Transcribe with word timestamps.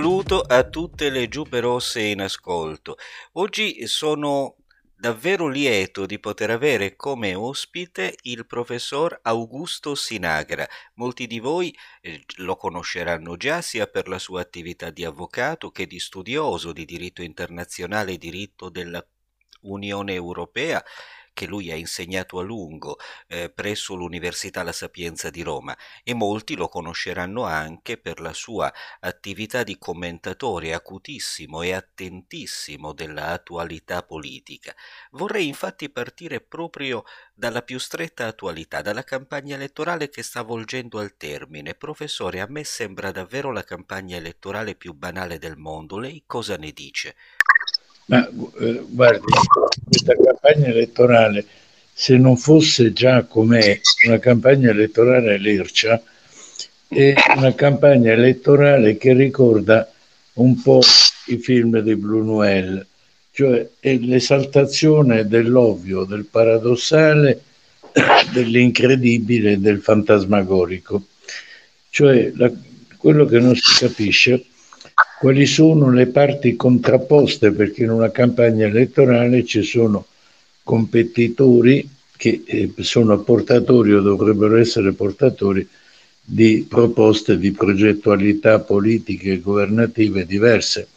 Saluto 0.00 0.40
a 0.40 0.66
tutte 0.66 1.10
le 1.10 1.28
giuppe 1.28 1.60
rosse 1.60 2.00
in 2.00 2.22
ascolto. 2.22 2.96
Oggi 3.32 3.86
sono 3.86 4.56
davvero 4.96 5.46
lieto 5.46 6.06
di 6.06 6.18
poter 6.18 6.48
avere 6.48 6.96
come 6.96 7.34
ospite 7.34 8.16
il 8.22 8.46
professor 8.46 9.20
Augusto 9.20 9.94
Sinagra. 9.94 10.66
Molti 10.94 11.26
di 11.26 11.38
voi 11.38 11.76
eh, 12.00 12.24
lo 12.36 12.56
conosceranno 12.56 13.36
già 13.36 13.60
sia 13.60 13.88
per 13.88 14.08
la 14.08 14.18
sua 14.18 14.40
attività 14.40 14.88
di 14.88 15.04
avvocato 15.04 15.70
che 15.70 15.86
di 15.86 15.98
studioso 15.98 16.72
di 16.72 16.86
diritto 16.86 17.20
internazionale 17.20 18.12
e 18.12 18.16
diritto 18.16 18.70
della 18.70 19.06
Unione 19.64 20.14
Europea 20.14 20.82
che 21.32 21.46
lui 21.46 21.70
ha 21.70 21.74
insegnato 21.74 22.38
a 22.38 22.42
lungo 22.42 22.98
eh, 23.26 23.50
presso 23.50 23.94
l'Università 23.94 24.62
La 24.62 24.72
Sapienza 24.72 25.30
di 25.30 25.42
Roma 25.42 25.76
e 26.02 26.14
molti 26.14 26.56
lo 26.56 26.68
conosceranno 26.68 27.44
anche 27.44 27.96
per 27.96 28.20
la 28.20 28.32
sua 28.32 28.72
attività 29.00 29.62
di 29.62 29.78
commentatore 29.78 30.74
acutissimo 30.74 31.62
e 31.62 31.72
attentissimo 31.72 32.92
dell'attualità 32.92 34.02
politica. 34.02 34.74
Vorrei 35.12 35.46
infatti 35.46 35.88
partire 35.90 36.40
proprio 36.40 37.04
dalla 37.34 37.62
più 37.62 37.78
stretta 37.78 38.26
attualità, 38.26 38.82
dalla 38.82 39.04
campagna 39.04 39.54
elettorale 39.54 40.08
che 40.08 40.22
sta 40.22 40.42
volgendo 40.42 40.98
al 40.98 41.16
termine. 41.16 41.74
Professore, 41.74 42.40
a 42.40 42.46
me 42.48 42.64
sembra 42.64 43.10
davvero 43.10 43.50
la 43.50 43.64
campagna 43.64 44.16
elettorale 44.16 44.74
più 44.74 44.92
banale 44.92 45.38
del 45.38 45.56
mondo. 45.56 45.98
Lei 45.98 46.24
cosa 46.26 46.56
ne 46.56 46.72
dice? 46.72 47.16
Ma 48.06 48.28
eh, 48.28 48.82
guardi, 48.88 49.24
questa 49.84 50.14
campagna 50.14 50.66
elettorale, 50.66 51.44
se 51.92 52.16
non 52.16 52.36
fosse 52.36 52.92
già 52.92 53.24
com'è 53.24 53.80
una 54.06 54.18
campagna 54.18 54.70
elettorale 54.70 55.38
lercia, 55.38 56.02
è 56.88 57.14
una 57.36 57.54
campagna 57.54 58.12
elettorale 58.12 58.96
che 58.96 59.12
ricorda 59.12 59.88
un 60.34 60.60
po' 60.60 60.80
i 61.26 61.36
film 61.38 61.78
di 61.80 61.94
Blue 61.94 62.24
Noel, 62.24 62.84
cioè 63.30 63.68
è 63.78 63.94
l'esaltazione 63.96 65.28
dell'ovvio, 65.28 66.04
del 66.04 66.24
paradossale, 66.24 67.42
dell'incredibile, 68.32 69.60
del 69.60 69.80
fantasmagorico. 69.80 71.04
Cioè 71.90 72.32
la, 72.34 72.50
quello 72.96 73.24
che 73.24 73.38
non 73.38 73.54
si 73.54 73.78
capisce 73.78 74.44
quali 75.20 75.44
sono 75.44 75.90
le 75.90 76.06
parti 76.06 76.56
contrapposte, 76.56 77.52
perché 77.52 77.82
in 77.82 77.90
una 77.90 78.10
campagna 78.10 78.66
elettorale 78.66 79.44
ci 79.44 79.62
sono 79.62 80.06
competitori 80.62 81.86
che 82.16 82.42
eh, 82.46 82.72
sono 82.78 83.20
portatori 83.20 83.92
o 83.92 84.00
dovrebbero 84.00 84.56
essere 84.56 84.92
portatori 84.92 85.68
di 86.24 86.64
proposte 86.66 87.36
di 87.36 87.52
progettualità 87.52 88.60
politiche 88.60 89.32
e 89.32 89.40
governative 89.40 90.24
diverse. 90.24 90.88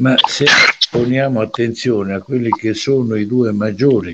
Ma 0.00 0.14
se 0.28 0.44
poniamo 0.90 1.40
attenzione 1.40 2.12
a 2.12 2.20
quelli 2.20 2.50
che 2.50 2.74
sono 2.74 3.14
i 3.14 3.26
due 3.26 3.52
maggiori 3.52 4.12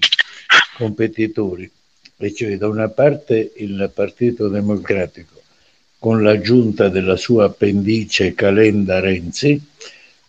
competitori, 0.77 1.69
e 2.17 2.33
cioè 2.33 2.57
da 2.57 2.69
una 2.69 2.89
parte 2.91 3.55
il 3.57 3.91
Partito 3.93 4.47
Democratico 4.47 5.42
con 6.03 6.21
l'aggiunta 6.21 6.89
della 6.89 7.15
sua 7.15 7.45
appendice 7.45 8.35
Calenda 8.35 8.99
Renzi. 8.99 9.63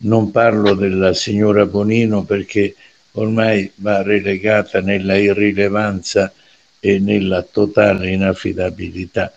Non 0.04 0.30
parlo 0.30 0.76
della 0.76 1.16
signora 1.16 1.66
Bonino 1.66 2.22
perché 2.26 2.76
ormai 3.14 3.72
va 3.78 4.04
relegata 4.04 4.82
nella 4.82 5.18
irrilevanza 5.18 6.32
e 6.80 7.00
nella 7.00 7.42
totale 7.42 8.12
inaffidabilità. 8.12 9.33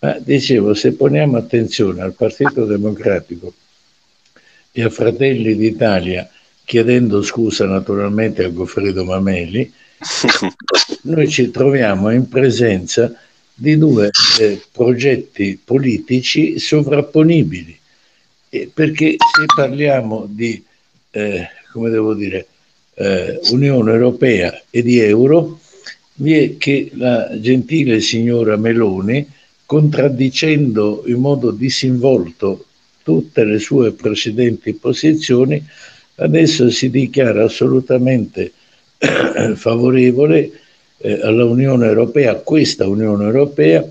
Ma 0.00 0.18
dicevo, 0.18 0.74
se 0.74 0.92
poniamo 0.92 1.38
attenzione 1.38 2.02
al 2.02 2.12
Partito 2.12 2.66
Democratico 2.66 3.54
e 4.72 4.82
a 4.82 4.90
Fratelli 4.90 5.56
d'Italia, 5.56 6.28
chiedendo 6.62 7.22
scusa 7.22 7.64
naturalmente 7.64 8.44
a 8.44 8.50
Goffredo 8.50 9.02
Mameli, 9.02 9.72
noi 11.04 11.26
ci 11.30 11.50
troviamo 11.50 12.10
in 12.10 12.28
presenza 12.28 13.10
di 13.60 13.76
due 13.76 14.08
eh, 14.40 14.58
progetti 14.72 15.60
politici 15.62 16.58
sovrapponibili. 16.58 17.78
Eh, 18.48 18.70
perché 18.72 19.16
se 19.18 19.44
parliamo 19.54 20.26
di, 20.26 20.64
eh, 21.10 21.46
come 21.70 21.90
devo 21.90 22.14
dire, 22.14 22.46
eh, 22.94 23.38
Unione 23.50 23.92
Europea 23.92 24.62
e 24.70 24.82
di 24.82 24.98
euro, 25.00 25.60
vi 26.14 26.32
è 26.32 26.56
che 26.56 26.90
la 26.94 27.38
gentile 27.38 28.00
signora 28.00 28.56
Meloni, 28.56 29.28
contraddicendo 29.66 31.04
in 31.06 31.20
modo 31.20 31.50
disinvolto 31.50 32.64
tutte 33.02 33.44
le 33.44 33.58
sue 33.58 33.92
precedenti 33.92 34.72
posizioni, 34.72 35.62
adesso 36.16 36.70
si 36.70 36.88
dichiara 36.88 37.44
assolutamente 37.44 38.52
favorevole 39.54 40.50
eh, 41.02 41.20
alla 41.22 41.44
Unione 41.44 41.86
Europea, 41.86 42.34
questa 42.36 42.86
Unione 42.86 43.24
Europea, 43.24 43.84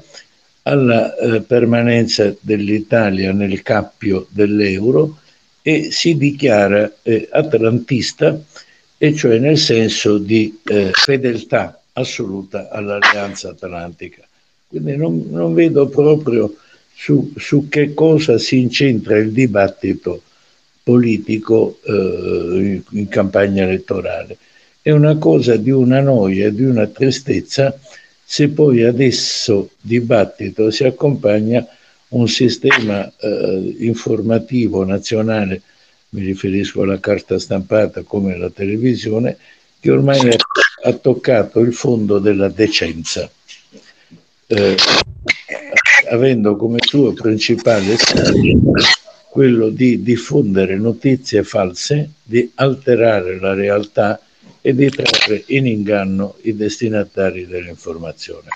alla 0.64 1.16
eh, 1.16 1.42
permanenza 1.42 2.34
dell'Italia 2.40 3.31
nel 3.31 3.62
cappio 3.62 4.28
dell'euro 4.30 5.18
e 5.62 5.92
si 5.92 6.16
dichiara 6.16 6.92
eh, 7.02 7.28
atlantista, 7.31 8.40
e 8.98 9.16
cioè 9.16 9.40
nel 9.40 9.58
senso 9.58 10.18
di 10.18 10.59
eh, 10.66 10.92
fedeltà 10.94 11.81
assoluta 11.94 12.69
all'Alleanza 12.69 13.50
Atlantica. 13.50 14.24
Quindi 14.68 14.96
non, 14.96 15.25
non 15.30 15.53
vedo 15.53 15.88
proprio 15.88 16.53
su, 16.94 17.34
su, 17.38 17.69
che 17.69 17.94
cosa 17.94 18.38
si 18.38 18.59
incentra 18.59 19.18
il 19.18 19.31
dibattito 19.31 20.22
politico 20.84 21.80
eh, 21.84 22.81
in 22.90 23.08
campagna 23.08 23.64
elettorale 23.64 24.38
è 24.90 24.92
una 24.92 25.18
cosa 25.18 25.56
di 25.56 25.70
una 25.70 26.02
noia, 26.02 26.50
di 26.50 26.64
una 26.64 26.88
tristezza, 26.88 27.78
se 28.24 28.50
poi 28.50 28.84
adesso 28.84 29.70
dibattito 29.80 30.72
si 30.72 30.84
accompagna 30.84 31.66
un 32.10 32.28
sistema 32.28 33.12
eh, 33.18 33.76
informativo 33.80 34.84
nazionale, 34.84 35.62
mi 36.10 36.24
riferisco 36.24 36.82
alla 36.82 37.00
carta 37.00 37.38
stampata 37.38 38.02
come 38.02 38.34
alla 38.34 38.50
televisione, 38.50 39.38
che 39.80 39.92
ormai 39.92 40.36
ha 40.84 40.94
toccato 40.94 41.60
il 41.60 41.74
fondo 41.74 42.18
della 42.18 42.50
decenza, 42.50 43.30
eh, 44.48 44.76
avendo 46.10 46.56
come 46.56 46.80
suo 46.82 47.14
principale 47.14 47.96
scopo 47.96 48.74
quello 49.30 49.70
di 49.70 50.02
diffondere 50.02 50.76
notizie 50.78 51.44
false, 51.44 52.10
di 52.24 52.52
alterare 52.56 53.40
la 53.40 53.54
realtà 53.54 54.20
e 54.62 54.74
di 54.74 54.90
trarre 54.90 55.44
in 55.47 55.66
inganno 55.66 56.36
i 56.44 56.56
destinatari 56.56 57.46
dell'informazione. 57.46 58.50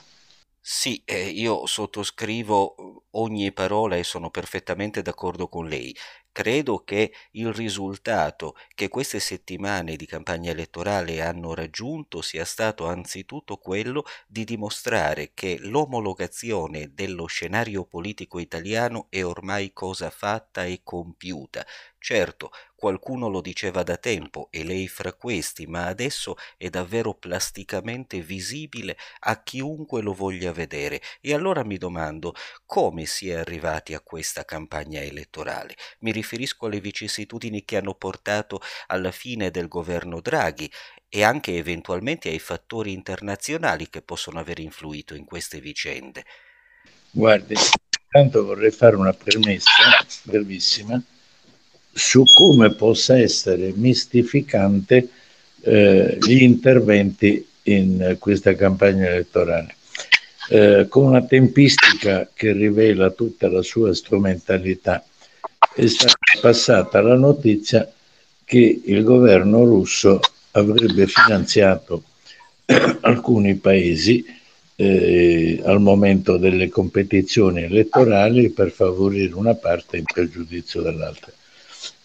Sì, 0.66 1.02
eh, 1.04 1.28
io 1.28 1.66
sottoscrivo 1.66 3.04
ogni 3.12 3.52
parola 3.52 3.98
e 3.98 4.04
sono 4.04 4.30
perfettamente 4.30 5.02
d'accordo 5.02 5.48
con 5.48 5.68
lei. 5.68 5.94
Credo 6.36 6.84
che 6.84 7.14
il 7.34 7.54
risultato 7.54 8.56
che 8.74 8.88
queste 8.88 9.20
settimane 9.20 9.96
di 9.96 10.08
campagna 10.08 10.50
elettorale 10.50 11.22
hanno 11.22 11.54
raggiunto 11.54 12.22
sia 12.24 12.44
stato 12.44 12.88
anzitutto 12.88 13.58
quello 13.58 14.04
di 14.28 14.44
dimostrare 14.44 15.32
che 15.36 15.58
l'omologazione 15.60 16.92
dello 16.94 17.28
scenario 17.28 17.86
politico 17.86 18.40
italiano 18.40 19.06
è 19.12 19.24
ormai 19.24 19.74
cosa 19.74 20.10
fatta 20.10 20.66
e 20.66 20.82
compiuta. 20.84 21.64
Certo, 22.00 22.52
qualcuno 22.76 23.30
lo 23.30 23.40
diceva 23.40 23.82
da 23.84 23.96
tempo 23.96 24.50
e 24.52 24.64
lei 24.66 24.88
fra 24.90 25.14
questi, 25.14 25.68
ma 25.68 25.86
adesso 25.86 26.36
è 26.58 26.70
davvero 26.70 27.14
plasticamente 27.14 28.20
visibile 28.22 28.98
a 29.20 29.42
chiunque 29.42 30.02
lo 30.02 30.14
voglia 30.14 30.52
vedere. 30.52 31.02
E 31.22 31.34
allora 31.34 31.64
mi 31.64 31.78
domando 31.78 32.34
come 32.66 33.06
si 33.06 33.30
è 33.30 33.36
arrivati 33.36 33.94
a 33.94 34.02
questa 34.02 34.44
campagna 34.44 35.00
elettorale. 35.02 35.76
Mi 36.00 36.12
riferisco 36.24 36.66
alle 36.66 36.80
vicissitudini 36.80 37.66
che 37.66 37.78
hanno 37.78 37.94
portato 37.94 38.62
alla 38.88 39.12
fine 39.12 39.52
del 39.52 39.68
governo 39.68 40.22
Draghi 40.22 40.72
e 41.10 41.22
anche 41.22 41.58
eventualmente 41.58 42.30
ai 42.30 42.40
fattori 42.40 42.94
internazionali 42.94 43.90
che 43.90 44.02
possono 44.02 44.40
aver 44.40 44.60
influito 44.60 45.14
in 45.14 45.26
queste 45.26 45.60
vicende. 45.60 46.24
Guardi, 47.12 47.54
intanto 48.06 48.46
vorrei 48.46 48.72
fare 48.72 48.96
una 48.96 49.14
premessa 49.14 49.70
brevissima 50.24 51.00
su 51.92 52.24
come 52.34 52.74
possa 52.74 53.20
essere 53.20 53.72
mistificante 53.76 55.10
eh, 55.62 56.18
gli 56.20 56.42
interventi 56.42 57.48
in 57.64 58.16
questa 58.18 58.56
campagna 58.56 59.08
elettorale. 59.08 59.76
Eh, 60.50 60.88
con 60.90 61.06
una 61.06 61.24
tempistica 61.24 62.30
che 62.34 62.52
rivela 62.52 63.12
tutta 63.12 63.48
la 63.50 63.62
sua 63.62 63.94
strumentalità, 63.94 65.06
è 65.76 65.88
stata 65.88 66.14
passata 66.40 67.02
la 67.02 67.16
notizia 67.16 67.92
che 68.44 68.82
il 68.86 69.04
governo 69.04 69.64
russo 69.64 70.20
avrebbe 70.52 71.08
finanziato 71.08 72.04
alcuni 73.02 73.56
paesi 73.56 74.24
eh, 74.76 75.62
al 75.64 75.82
momento 75.82 76.38
delle 76.38 76.70
competizioni 76.70 77.64
elettorali 77.64 78.50
per 78.52 78.72
favorire 78.72 79.34
una 79.34 79.56
parte 79.56 79.98
in 79.98 80.04
pregiudizio 80.04 80.82
dell'altra. 80.82 81.32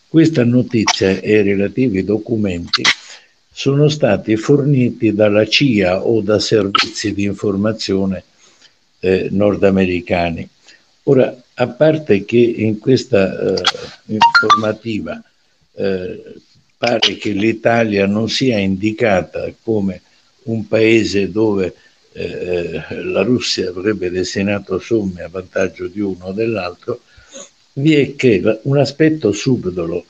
Questa 0.09 0.45
notizia 0.45 1.11
e 1.21 1.39
i 1.39 1.43
relativi 1.43 2.03
documenti 2.05 2.83
sono 3.53 3.89
stati 3.89 4.37
forniti 4.37 5.13
dalla 5.13 5.47
CIA 5.47 6.07
o 6.07 6.21
da 6.23 6.39
servizi 6.39 7.13
di 7.13 7.25
informazione 7.25 8.25
eh, 9.01 9.29
nordamericani. 9.31 10.49
Ora, 11.05 11.37
a 11.61 11.67
parte 11.67 12.25
che 12.25 12.39
in 12.39 12.79
questa 12.79 13.55
eh, 13.57 13.63
informativa 14.07 15.21
eh, 15.75 16.23
pare 16.77 17.17
che 17.17 17.31
l'Italia 17.31 18.07
non 18.07 18.29
sia 18.29 18.59
indicata 18.59 19.53
come 19.63 20.01
un 20.45 20.69
paese 20.69 21.33
dove 21.33 21.75
eh, 22.13 22.81
la 23.03 23.23
Russia 23.23 23.71
avrebbe 23.71 24.09
destinato 24.09 24.79
somme 24.79 25.23
a 25.23 25.29
vantaggio 25.29 25.89
di 25.89 26.01
uno 26.01 26.27
o 26.27 26.33
dell'altro, 26.33 27.01
vi 27.75 27.95
è 27.95 28.15
che 28.15 28.61
un 28.63 28.79
aspetto 28.79 29.33
subdolo 29.33 30.05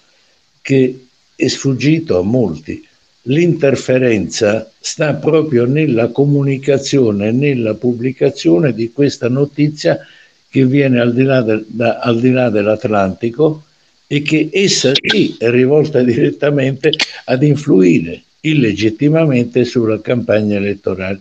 che 0.60 1.06
è 1.34 1.48
sfuggito 1.48 2.18
a 2.18 2.22
molti, 2.22 2.86
l'interferenza 3.22 4.70
sta 4.78 5.14
proprio 5.14 5.64
nella 5.64 6.08
comunicazione, 6.08 7.32
nella 7.32 7.74
pubblicazione 7.74 8.74
di 8.74 8.92
questa 8.92 9.28
notizia 9.28 9.98
che 10.50 10.64
viene 10.66 11.00
al 11.00 11.12
di 11.12 11.22
là, 11.22 11.42
del, 11.42 11.64
da, 11.66 11.98
al 11.98 12.20
di 12.20 12.30
là 12.30 12.50
dell'Atlantico 12.50 13.64
e 14.06 14.22
che 14.22 14.48
essa 14.50 14.92
sì 14.94 15.36
è 15.38 15.50
rivolta 15.50 16.02
direttamente 16.02 16.92
ad 17.24 17.42
influire 17.42 18.22
illegittimamente 18.40 19.64
sulla 19.64 20.00
campagna 20.00 20.56
elettorale. 20.56 21.20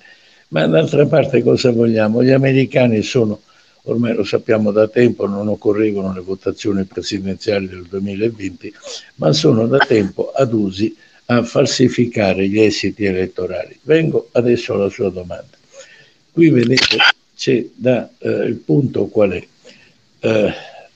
Ma 0.50 0.66
d'altra 0.66 1.06
parte 1.06 1.44
cosa 1.44 1.72
vogliamo? 1.72 2.24
Gli 2.24 2.32
americani 2.32 3.02
sono, 3.02 3.42
ormai 3.84 4.14
lo 4.14 4.24
sappiamo 4.24 4.72
da 4.72 4.88
tempo, 4.88 5.28
non 5.28 5.50
occorrevano 5.50 6.14
le 6.14 6.22
votazioni 6.22 6.86
presidenziali 6.86 7.68
del 7.68 7.86
2020, 7.90 8.74
ma 9.16 9.34
sono 9.34 9.68
da 9.68 9.80
tempo 9.80 10.32
adusi 10.32 10.96
a 11.26 11.44
falsificare 11.44 12.48
gli 12.48 12.62
esiti 12.62 13.04
elettorali. 13.04 13.78
Vengo 13.82 14.30
adesso 14.32 14.74
alla 14.74 14.90
sua 14.90 15.10
domanda. 15.10 15.58
Qui 16.32 16.50
vedete 16.50 16.98
c'è 17.38 17.64
da 17.76 18.10
eh, 18.18 18.30
il 18.30 18.56
punto 18.56 19.06
qual 19.06 19.32
è? 19.32 19.48
Eh, 20.20 20.54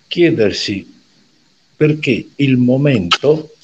chiedersi 0.08 0.92
perché 1.76 2.30
il 2.36 2.58
momento, 2.58 3.56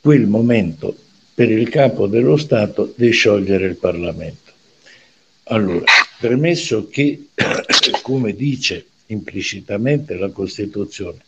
quel 0.00 0.26
momento 0.26 0.96
per 1.34 1.50
il 1.50 1.68
capo 1.68 2.06
dello 2.06 2.36
Stato 2.36 2.94
di 2.96 3.10
sciogliere 3.10 3.66
il 3.66 3.76
Parlamento. 3.76 4.52
Allora, 5.44 5.84
premesso 6.18 6.88
che, 6.88 7.26
come 8.02 8.34
dice 8.34 8.86
implicitamente 9.06 10.16
la 10.16 10.30
Costituzione, 10.30 11.18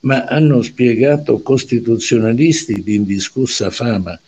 ma 0.00 0.24
hanno 0.24 0.62
spiegato 0.62 1.40
costituzionalisti 1.40 2.82
di 2.82 2.94
indiscussa 2.94 3.70
fama 3.70 4.18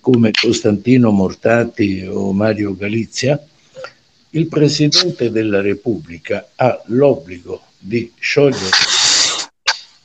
come 0.00 0.30
Costantino 0.32 1.10
Mortati 1.10 2.04
o 2.08 2.32
Mario 2.32 2.74
Galizia, 2.74 3.40
il 4.34 4.46
Presidente 4.46 5.30
della 5.30 5.60
Repubblica 5.60 6.48
ha 6.54 6.82
l'obbligo 6.86 7.62
di 7.78 8.12
sciogliere 8.18 8.70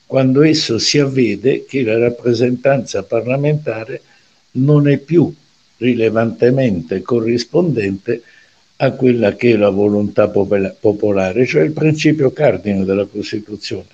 quando 0.05 0.41
esso 0.41 0.79
si 0.79 0.99
avvede 0.99 1.65
che 1.65 1.83
la 1.83 1.97
rappresentanza 1.97 3.03
parlamentare 3.03 4.01
non 4.51 4.87
è 4.87 4.97
più 4.97 5.33
rilevantemente 5.77 7.01
corrispondente 7.01 8.21
a 8.77 8.91
quella 8.91 9.35
che 9.35 9.51
è 9.51 9.55
la 9.57 9.69
volontà 9.69 10.29
popolare, 10.29 11.45
cioè 11.45 11.63
il 11.63 11.71
principio 11.71 12.31
cardine 12.31 12.85
della 12.85 13.05
Costituzione 13.05 13.87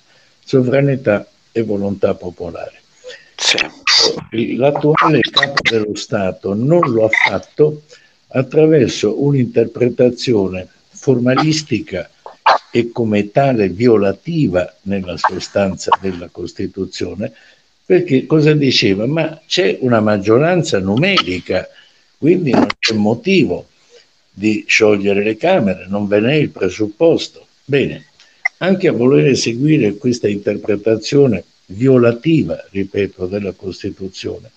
sovranità 0.44 1.26
e 1.50 1.62
volontà 1.62 2.14
popolare. 2.14 2.80
L'attuale 4.56 5.20
capo 5.20 5.60
dello 5.68 5.96
Stato 5.96 6.54
non 6.54 6.80
lo 6.90 7.06
ha 7.06 7.10
fatto 7.10 7.82
attraverso 8.34 9.22
un'interpretazione 9.22 10.66
formalistica 10.90 12.10
e 12.70 12.90
come 12.90 13.30
tale 13.30 13.68
violativa 13.68 14.72
nella 14.82 15.16
sostanza 15.16 15.90
della 16.00 16.28
Costituzione, 16.30 17.32
perché 17.86 18.26
cosa 18.26 18.52
diceva? 18.54 19.06
Ma 19.06 19.40
c'è 19.46 19.78
una 19.80 20.00
maggioranza 20.00 20.78
numerica, 20.80 21.68
quindi 22.18 22.50
non 22.50 22.66
c'è 22.78 22.94
motivo 22.94 23.68
di 24.32 24.64
sciogliere 24.66 25.22
le 25.22 25.36
Camere, 25.36 25.86
non 25.88 26.08
ve 26.08 26.20
n'è 26.20 26.34
il 26.34 26.50
presupposto. 26.50 27.46
Bene, 27.64 28.06
anche 28.58 28.88
a 28.88 28.92
voler 28.92 29.36
seguire 29.36 29.94
questa 29.94 30.26
interpretazione 30.26 31.44
violativa, 31.66 32.64
ripeto, 32.70 33.26
della 33.26 33.52
Costituzione. 33.52 34.50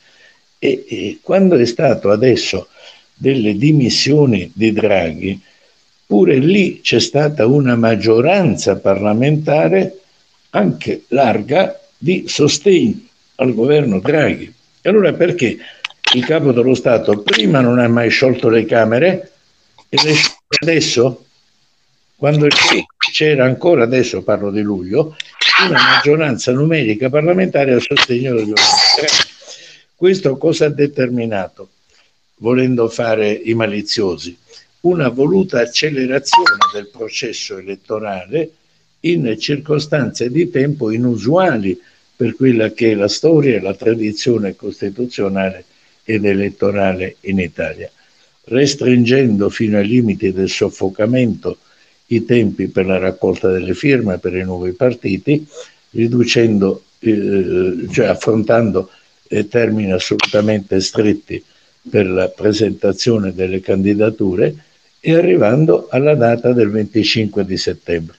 E, 0.57 0.85
e 0.87 1.19
quando 1.21 1.55
è 1.55 1.65
stato 1.65 2.09
adesso 2.09 2.69
delle 3.17 3.57
dimissioni 3.57 4.51
di 4.53 4.71
Draghi, 4.71 5.39
pure 6.05 6.37
lì 6.37 6.79
c'è 6.81 6.99
stata 6.99 7.45
una 7.45 7.75
maggioranza 7.75 8.77
parlamentare 8.77 9.99
anche 10.51 11.03
larga 11.09 11.77
di 11.97 12.25
sostegno 12.27 13.01
al 13.35 13.53
governo 13.53 13.99
Draghi. 13.99 14.53
E 14.81 14.89
allora 14.89 15.11
perché 15.13 15.57
il 16.13 16.25
capo 16.25 16.51
dello 16.53 16.75
Stato 16.75 17.21
prima 17.21 17.59
non 17.59 17.79
ha 17.79 17.87
mai 17.87 18.09
sciolto 18.09 18.47
le 18.47 18.65
Camere 18.65 19.31
e 19.89 19.97
le 20.03 20.13
scioglie 20.13 20.57
adesso? 20.61 21.25
quando 22.17 22.47
c'era 23.13 23.45
ancora, 23.45 23.83
adesso 23.83 24.23
parlo 24.23 24.49
di 24.49 24.61
luglio, 24.61 25.15
una 25.67 25.79
maggioranza 25.79 26.51
numerica 26.51 27.09
parlamentare 27.09 27.73
a 27.73 27.79
sostegno 27.79 28.33
del 28.33 28.45
governo. 28.45 29.25
Questo 29.95 30.35
cosa 30.37 30.65
ha 30.65 30.69
determinato, 30.69 31.69
volendo 32.37 32.87
fare 32.89 33.31
i 33.31 33.53
maliziosi? 33.53 34.37
Una 34.81 35.09
voluta 35.09 35.59
accelerazione 35.59 36.57
del 36.73 36.89
processo 36.89 37.57
elettorale 37.57 38.51
in 39.01 39.35
circostanze 39.39 40.29
di 40.29 40.49
tempo 40.49 40.91
inusuali 40.91 41.79
per 42.15 42.35
quella 42.35 42.71
che 42.71 42.91
è 42.91 42.95
la 42.95 43.07
storia 43.07 43.55
e 43.55 43.61
la 43.61 43.75
tradizione 43.75 44.55
costituzionale 44.55 45.65
ed 46.03 46.25
elettorale 46.25 47.17
in 47.21 47.39
Italia, 47.39 47.91
restringendo 48.45 49.49
fino 49.49 49.77
ai 49.77 49.87
limiti 49.87 50.31
del 50.31 50.49
soffocamento 50.49 51.57
i 52.07 52.23
tempi 52.23 52.67
per 52.67 52.85
la 52.85 52.97
raccolta 52.97 53.51
delle 53.51 53.73
firme 53.73 54.17
per 54.17 54.33
i 54.35 54.43
nuovi 54.43 54.71
partiti, 54.71 55.45
riducendo, 55.91 56.83
eh, 56.99 57.87
cioè 57.91 58.07
affrontando 58.07 58.89
eh, 59.27 59.47
termini 59.47 59.91
assolutamente 59.91 60.79
stretti 60.79 61.43
per 61.89 62.07
la 62.07 62.27
presentazione 62.29 63.33
delle 63.33 63.61
candidature 63.61 64.55
e 64.99 65.15
arrivando 65.15 65.87
alla 65.89 66.15
data 66.15 66.53
del 66.53 66.69
25 66.69 67.45
di 67.45 67.57
settembre. 67.57 68.15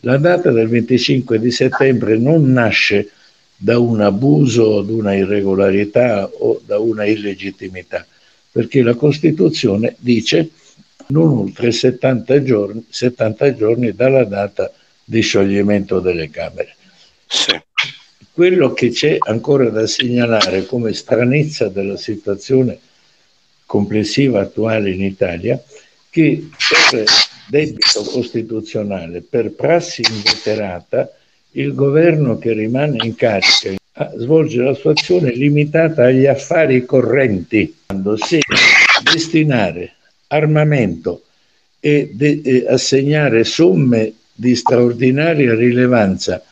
La 0.00 0.16
data 0.16 0.50
del 0.50 0.68
25 0.68 1.38
di 1.38 1.50
settembre 1.50 2.16
non 2.18 2.52
nasce 2.52 3.10
da 3.56 3.78
un 3.78 4.00
abuso, 4.00 4.82
da 4.82 4.92
una 4.92 5.14
irregolarità 5.14 6.26
o 6.26 6.60
da 6.64 6.78
una 6.78 7.04
illegittimità, 7.04 8.06
perché 8.50 8.82
la 8.82 8.94
Costituzione 8.94 9.96
dice 9.98 10.50
non 11.08 11.28
oltre 11.28 11.70
70 11.70 12.42
giorni, 12.42 12.86
70 12.88 13.54
giorni 13.54 13.92
dalla 13.92 14.24
data 14.24 14.70
di 15.04 15.20
scioglimento 15.20 16.00
delle 16.00 16.30
Camere. 16.30 16.74
Sì. 17.26 17.58
Quello 18.32 18.72
che 18.72 18.90
c'è 18.90 19.16
ancora 19.18 19.70
da 19.70 19.86
segnalare 19.86 20.66
come 20.66 20.92
stranezza 20.92 21.68
della 21.68 21.96
situazione 21.96 22.78
complessiva 23.66 24.40
attuale 24.40 24.90
in 24.90 25.02
Italia, 25.02 25.60
che 26.08 26.48
per 26.90 27.04
debito 27.48 28.02
costituzionale, 28.02 29.20
per 29.20 29.50
prassi 29.52 30.02
inveterata, 30.08 31.10
il 31.52 31.74
governo 31.74 32.38
che 32.38 32.52
rimane 32.52 32.98
in 33.02 33.14
carica 33.14 33.74
svolge 34.16 34.62
la 34.62 34.74
sua 34.74 34.92
azione 34.92 35.32
limitata 35.32 36.04
agli 36.04 36.26
affari 36.26 36.84
correnti, 36.84 37.74
quando 37.86 38.16
si 38.16 38.40
destinare 39.02 39.94
armamento 40.28 41.22
e, 41.80 42.10
de- 42.12 42.40
e 42.44 42.66
assegnare 42.68 43.44
somme 43.44 44.12
di 44.34 44.54
straordinaria 44.54 45.54
rilevanza 45.54 46.42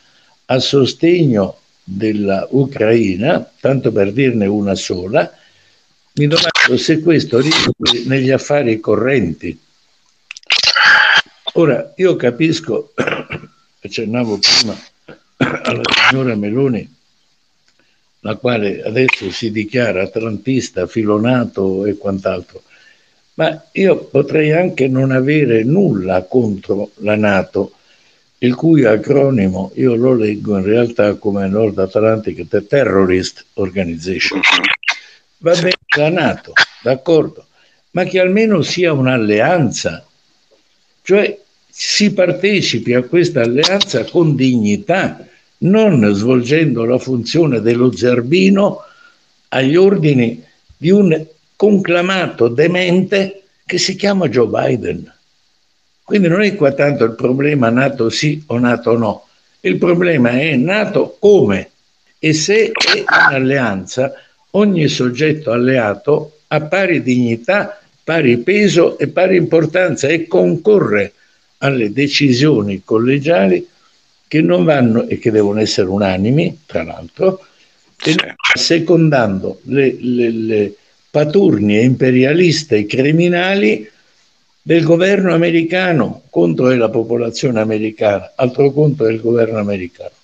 a 0.45 0.59
sostegno 0.59 1.59
dell'Ucraina, 1.83 3.51
tanto 3.59 3.91
per 3.91 4.11
dirne 4.11 4.47
una 4.47 4.73
sola, 4.73 5.31
mi 6.15 6.27
domando 6.27 6.77
se 6.77 7.01
questo 7.01 7.39
rientri 7.39 8.05
negli 8.05 8.31
affari 8.31 8.79
correnti. 8.79 9.57
Ora, 11.53 11.93
io 11.97 12.15
capisco, 12.15 12.93
accennavo 13.81 14.39
prima 14.39 14.77
alla 15.37 15.81
signora 16.09 16.35
Meloni, 16.35 16.93
la 18.21 18.35
quale 18.35 18.81
adesso 18.81 19.29
si 19.31 19.51
dichiara 19.51 20.03
atlantista, 20.03 20.87
filonato 20.87 21.85
e 21.85 21.97
quant'altro, 21.97 22.63
Ma 23.35 23.65
io 23.73 24.05
potrei 24.05 24.53
anche 24.53 24.87
non 24.87 25.11
avere 25.11 25.63
nulla 25.63 26.23
contro 26.23 26.91
la 26.99 27.15
Nato, 27.15 27.73
il 28.39 28.55
cui 28.55 28.85
acronimo 28.85 29.71
io 29.75 29.95
lo 29.95 30.13
leggo 30.13 30.57
in 30.57 30.63
realtà 30.63 31.15
come 31.15 31.47
Nord 31.47 31.77
Atlantic 31.79 32.47
Terrorist 32.67 33.45
Organization. 33.55 34.39
Va 35.45 35.53
bene 35.53 35.75
la 35.95 36.09
Nato, 36.09 36.53
d'accordo, 36.81 37.45
ma 37.91 38.03
che 38.05 38.19
almeno 38.19 38.63
sia 38.63 38.93
un'alleanza, 38.93 40.03
cioè 41.03 41.39
si 41.69 42.13
partecipi 42.13 42.95
a 42.95 43.03
questa 43.03 43.41
alleanza 43.41 44.03
con 44.05 44.35
dignità, 44.35 45.23
non 45.59 46.11
svolgendo 46.15 46.83
la 46.83 46.97
funzione 46.97 47.61
dello 47.61 47.95
zerbino 47.95 48.85
agli 49.49 49.75
ordini 49.75 50.43
di 50.75 50.89
un 50.89 51.23
conclamato 51.55 52.47
demente 52.47 53.43
che 53.67 53.77
si 53.77 53.95
chiama 53.95 54.27
Joe 54.27 54.47
Biden. 54.47 55.13
Quindi 56.01 56.27
non 56.27 56.41
è 56.41 56.55
qua 56.55 56.71
tanto 56.71 57.03
il 57.03 57.13
problema 57.13 57.69
nato 57.69 58.09
sì 58.09 58.41
o 58.47 58.57
nato 58.57 58.97
no, 58.97 59.27
il 59.59 59.77
problema 59.77 60.31
è 60.31 60.55
nato 60.55 61.17
come 61.19 61.69
e 62.17 62.33
se 62.33 62.71
è 62.71 63.03
un'alleanza, 63.07 64.11
ogni 64.55 64.87
soggetto 64.87 65.51
alleato 65.51 66.39
ha 66.47 66.61
pari 66.61 67.01
dignità, 67.01 67.79
pari 68.03 68.37
peso 68.37 68.97
e 68.97 69.07
pari 69.07 69.35
importanza 69.35 70.07
e 70.07 70.27
concorre 70.27 71.13
alle 71.59 71.91
decisioni 71.91 72.81
collegiali 72.83 73.67
che 74.27 74.41
non 74.41 74.63
vanno 74.63 75.07
e 75.07 75.17
che 75.19 75.31
devono 75.31 75.59
essere 75.59 75.87
unanimi, 75.87 76.61
tra 76.65 76.83
l'altro, 76.83 77.45
secondando 78.53 79.59
le, 79.63 79.95
le, 79.99 80.29
le 80.29 80.75
paturnie 81.09 81.81
imperialiste 81.81 82.77
e 82.77 82.85
criminali 82.85 83.89
del 84.61 84.83
governo 84.83 85.33
americano 85.33 86.23
contro 86.29 86.73
la 86.73 86.89
popolazione 86.89 87.59
americana, 87.59 88.33
altro 88.35 88.71
conto 88.71 89.05
è 89.05 89.11
il 89.11 89.21
governo 89.21 89.59
americano. 89.59 90.14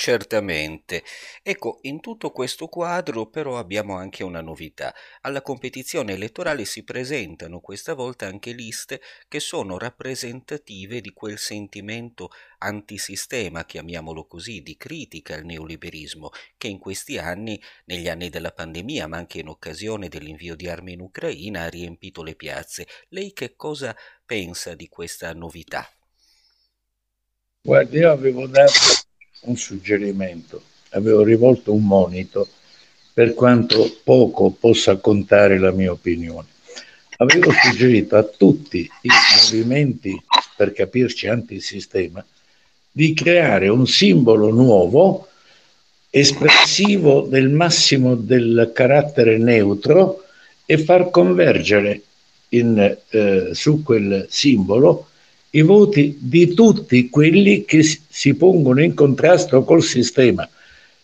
Certamente. 0.00 1.02
Ecco, 1.42 1.80
in 1.82 1.98
tutto 1.98 2.30
questo 2.30 2.68
quadro 2.68 3.26
però 3.26 3.58
abbiamo 3.58 3.96
anche 3.96 4.22
una 4.22 4.40
novità. 4.40 4.94
Alla 5.22 5.42
competizione 5.42 6.12
elettorale 6.12 6.64
si 6.66 6.84
presentano 6.84 7.58
questa 7.58 7.94
volta 7.94 8.24
anche 8.24 8.52
liste 8.52 9.00
che 9.26 9.40
sono 9.40 9.76
rappresentative 9.76 11.00
di 11.00 11.12
quel 11.12 11.36
sentimento 11.36 12.30
antisistema, 12.58 13.64
chiamiamolo 13.64 14.24
così, 14.26 14.62
di 14.62 14.76
critica 14.76 15.34
al 15.34 15.44
neoliberismo, 15.44 16.30
che 16.56 16.68
in 16.68 16.78
questi 16.78 17.18
anni, 17.18 17.60
negli 17.86 18.08
anni 18.08 18.28
della 18.28 18.52
pandemia, 18.52 19.08
ma 19.08 19.16
anche 19.16 19.40
in 19.40 19.48
occasione 19.48 20.06
dell'invio 20.06 20.54
di 20.54 20.68
armi 20.68 20.92
in 20.92 21.00
Ucraina, 21.00 21.64
ha 21.64 21.68
riempito 21.68 22.22
le 22.22 22.36
piazze. 22.36 22.86
Lei 23.08 23.32
che 23.32 23.56
cosa 23.56 23.96
pensa 24.24 24.76
di 24.76 24.88
questa 24.88 25.34
novità? 25.34 25.90
Guardi, 27.62 27.98
io 27.98 28.12
avevo 28.12 28.46
dato 28.46 29.06
un 29.42 29.56
suggerimento, 29.56 30.62
avevo 30.90 31.22
rivolto 31.22 31.72
un 31.72 31.84
monito 31.84 32.48
per 33.12 33.34
quanto 33.34 33.98
poco 34.04 34.50
possa 34.50 34.96
contare 34.96 35.58
la 35.58 35.72
mia 35.72 35.90
opinione. 35.90 36.46
Avevo 37.16 37.50
suggerito 37.50 38.16
a 38.16 38.22
tutti 38.22 38.88
i 39.02 39.08
movimenti, 39.42 40.20
per 40.56 40.72
capirci 40.72 41.26
antisistema, 41.26 42.24
di 42.90 43.14
creare 43.14 43.68
un 43.68 43.86
simbolo 43.86 44.50
nuovo, 44.50 45.28
espressivo 46.10 47.22
del 47.22 47.48
massimo 47.48 48.14
del 48.14 48.70
carattere 48.72 49.36
neutro 49.36 50.24
e 50.64 50.78
far 50.78 51.10
convergere 51.10 52.02
in, 52.50 52.96
eh, 53.10 53.50
su 53.52 53.82
quel 53.82 54.26
simbolo 54.28 55.08
i 55.50 55.62
voti 55.62 56.16
di 56.20 56.52
tutti 56.54 57.08
quelli 57.08 57.64
che 57.64 57.82
si 57.82 58.34
pongono 58.34 58.82
in 58.82 58.94
contrasto 58.94 59.62
col 59.64 59.82
sistema, 59.82 60.48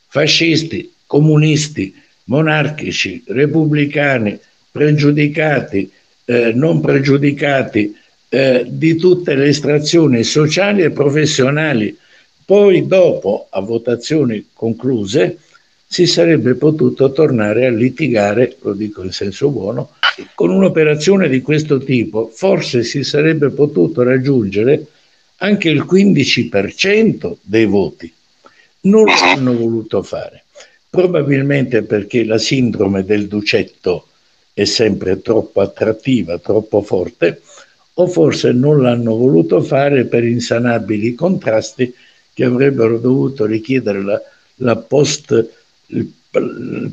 fascisti, 0.09 0.93
comunisti, 1.07 1.95
monarchici, 2.25 3.23
repubblicani, 3.27 4.39
pregiudicati, 4.71 5.91
eh, 6.27 6.53
non 6.55 6.81
pregiudicati, 6.81 7.97
eh, 8.29 8.65
di 8.67 8.97
tutte 8.97 9.35
le 9.35 9.47
estrazioni 9.47 10.25
sociali 10.25 10.83
e 10.83 10.91
professionali. 10.91 11.97
Poi 12.45 12.87
dopo, 12.87 13.47
a 13.51 13.61
votazioni 13.61 14.49
concluse, 14.53 15.39
si 15.87 16.07
sarebbe 16.07 16.55
potuto 16.55 17.13
tornare 17.13 17.67
a 17.67 17.71
litigare, 17.71 18.57
lo 18.63 18.73
dico 18.73 19.03
in 19.03 19.13
senso 19.13 19.51
buono, 19.51 19.91
con 20.35 20.51
un'operazione 20.51 21.29
di 21.29 21.41
questo 21.41 21.79
tipo 21.79 22.31
forse 22.33 22.83
si 22.83 23.03
sarebbe 23.03 23.51
potuto 23.51 24.03
raggiungere 24.03 24.87
anche 25.39 25.69
il 25.69 25.85
15% 25.85 27.37
dei 27.43 27.67
voti. 27.67 28.13
Non 28.83 29.05
l'hanno 29.07 29.57
voluto 29.57 30.03
fare, 30.03 30.45
probabilmente 30.89 31.83
perché 31.83 32.25
la 32.25 32.39
sindrome 32.39 33.05
del 33.05 33.27
ducetto 33.27 34.09
è 34.53 34.65
sempre 34.65 35.21
troppo 35.21 35.61
attrattiva, 35.61 36.39
troppo 36.39 36.83
forte, 36.83 37.41
o 37.95 38.07
forse 38.07 38.53
non 38.53 38.83
l'hanno 38.83 39.17
voluto 39.17 39.63
fare 39.63 40.05
per 40.05 40.25
insanabili 40.25 41.15
contrasti 41.15 41.93
che 42.33 42.45
avrebbero 42.45 42.99
dovuto 42.99 43.47
richiedere 43.47 44.03
la, 44.03 44.21
la 44.57 44.77
post, 44.77 45.49
il, 45.87 46.11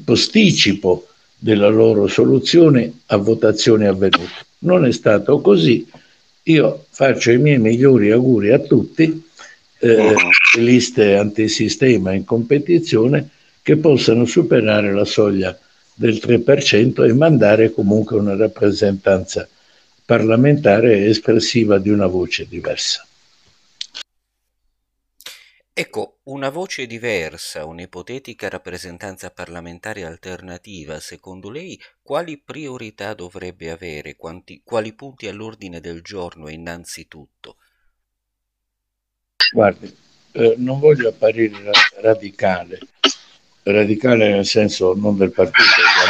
posticipo 0.03 1.07
della 1.37 1.69
loro 1.69 2.07
soluzione 2.07 2.99
a 3.07 3.17
votazione 3.17 3.87
avvenute. 3.87 4.45
Non 4.59 4.85
è 4.85 4.91
stato 4.91 5.41
così. 5.41 5.87
Io 6.43 6.85
faccio 6.89 7.31
i 7.31 7.37
miei 7.37 7.57
migliori 7.57 8.11
auguri 8.11 8.51
a 8.51 8.59
tutti, 8.59 9.23
eh, 9.79 10.15
liste 10.59 11.15
antisistema 11.15 12.13
in 12.13 12.23
competizione, 12.23 13.29
che 13.63 13.77
possano 13.77 14.25
superare 14.25 14.93
la 14.93 15.05
soglia 15.05 15.57
del 15.93 16.19
3% 16.21 17.03
e 17.03 17.13
mandare 17.13 17.71
comunque 17.71 18.17
una 18.17 18.35
rappresentanza 18.35 19.47
parlamentare 20.03 21.05
espressiva 21.05 21.77
di 21.77 21.89
una 21.89 22.07
voce 22.07 22.45
diversa. 22.49 23.05
Ecco, 25.73 26.19
una 26.23 26.49
voce 26.49 26.85
diversa, 26.85 27.63
un'ipotetica 27.65 28.49
rappresentanza 28.49 29.29
parlamentare 29.29 30.03
alternativa, 30.03 30.99
secondo 30.99 31.49
lei 31.49 31.79
quali 32.01 32.37
priorità 32.37 33.13
dovrebbe 33.13 33.71
avere, 33.71 34.17
quanti, 34.17 34.61
quali 34.65 34.93
punti 34.93 35.27
all'ordine 35.27 35.79
del 35.79 36.01
giorno 36.01 36.49
innanzitutto? 36.49 37.55
Guardi, 39.53 39.95
eh, 40.33 40.55
non 40.57 40.77
voglio 40.77 41.07
apparire 41.07 41.71
radicale, 42.01 42.79
radicale 43.63 44.29
nel 44.29 44.45
senso 44.45 44.93
non 44.93 45.15
del 45.15 45.31
partito, 45.31 45.63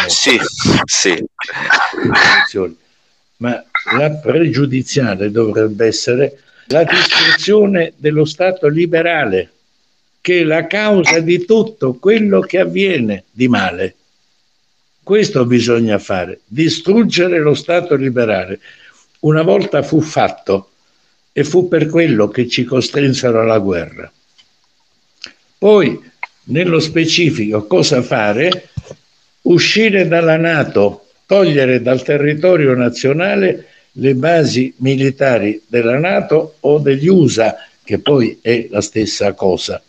sì, 0.08 0.39
sì. 0.86 1.24
ma 3.38 3.63
la 3.96 4.10
pregiudiziale 4.10 5.30
dovrebbe 5.30 5.86
essere 5.86 6.39
la 6.72 6.84
distruzione 6.84 7.94
dello 7.98 8.25
Stato 8.25 8.68
liberale 8.68 9.51
che 10.22 10.42
è 10.42 10.44
la 10.44 10.68
causa 10.68 11.20
di 11.20 11.46
tutto 11.46 11.96
quello 11.96 12.42
che 12.42 12.60
avviene 12.60 13.25
di 13.32 13.48
male. 13.48 13.96
Questo 15.04 15.46
bisogna 15.46 15.98
fare, 15.98 16.42
distruggere 16.46 17.40
lo 17.40 17.56
Stato 17.56 17.96
liberale. 17.96 18.60
Una 19.22 19.42
volta 19.42 19.82
fu 19.82 20.00
fatto 20.00 20.70
e 21.34 21.44
fu 21.44 21.68
per 21.68 21.90
quello 21.90 22.28
che 22.28 22.48
ci 22.48 22.63
costrinsero 22.63 23.42
alla 23.42 23.58
guerra. 23.58 24.12
Poi, 25.58 26.00
nello 26.46 26.80
specifico, 26.80 27.66
cosa 27.66 28.04
fare? 28.04 28.70
Uscire 29.44 30.08
dalla 30.08 30.38
Nato, 30.38 31.08
togliere 31.25 31.82
dal 31.82 32.04
territorio 32.04 32.75
nazionale 32.75 33.71
le 33.93 34.15
basi 34.15 34.74
militari 34.77 35.62
della 35.67 35.98
Nato 35.98 36.55
o 36.62 36.79
degli 36.79 37.07
USA, 37.07 37.55
che 37.83 38.00
poi 38.00 38.39
è 38.41 38.67
la 38.69 38.81
stessa 38.81 39.33
cosa 39.33 39.81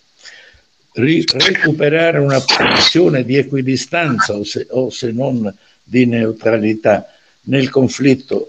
ri- 0.94 1.24
recuperare 1.32 2.18
una 2.18 2.40
posizione 2.40 3.24
di 3.24 3.36
equidistanza 3.36 4.34
o 4.34 4.44
se, 4.44 4.66
o 4.70 4.90
se 4.90 5.12
non 5.12 5.52
di 5.82 6.06
neutralità 6.06 7.06
nel 7.42 7.70
conflitto 7.70 8.48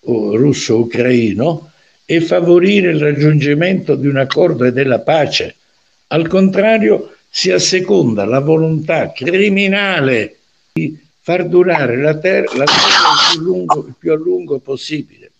uh, 0.00 0.36
russo-ucraino 0.36 1.72
e 2.04 2.20
favorire 2.20 2.90
il 2.90 3.00
raggiungimento 3.00 3.94
di 3.94 4.06
un 4.06 4.16
accordo 4.16 4.64
e 4.64 4.72
della 4.72 5.00
pace. 5.00 5.54
Al 6.08 6.26
contrario, 6.26 7.14
si 7.28 7.50
asseconda 7.50 8.24
la 8.24 8.40
volontà 8.40 9.12
criminale 9.12 10.36
di 10.72 10.98
far 11.28 11.46
durare 11.46 11.98
la 11.98 12.16
terra, 12.16 12.56
la 12.56 12.64
terra 12.64 13.34
il, 13.34 13.34
più 13.34 13.40
lungo, 13.42 13.84
il 13.86 13.94
più 13.98 14.12
a 14.12 14.14
lungo 14.14 14.60
possibile. 14.60 15.32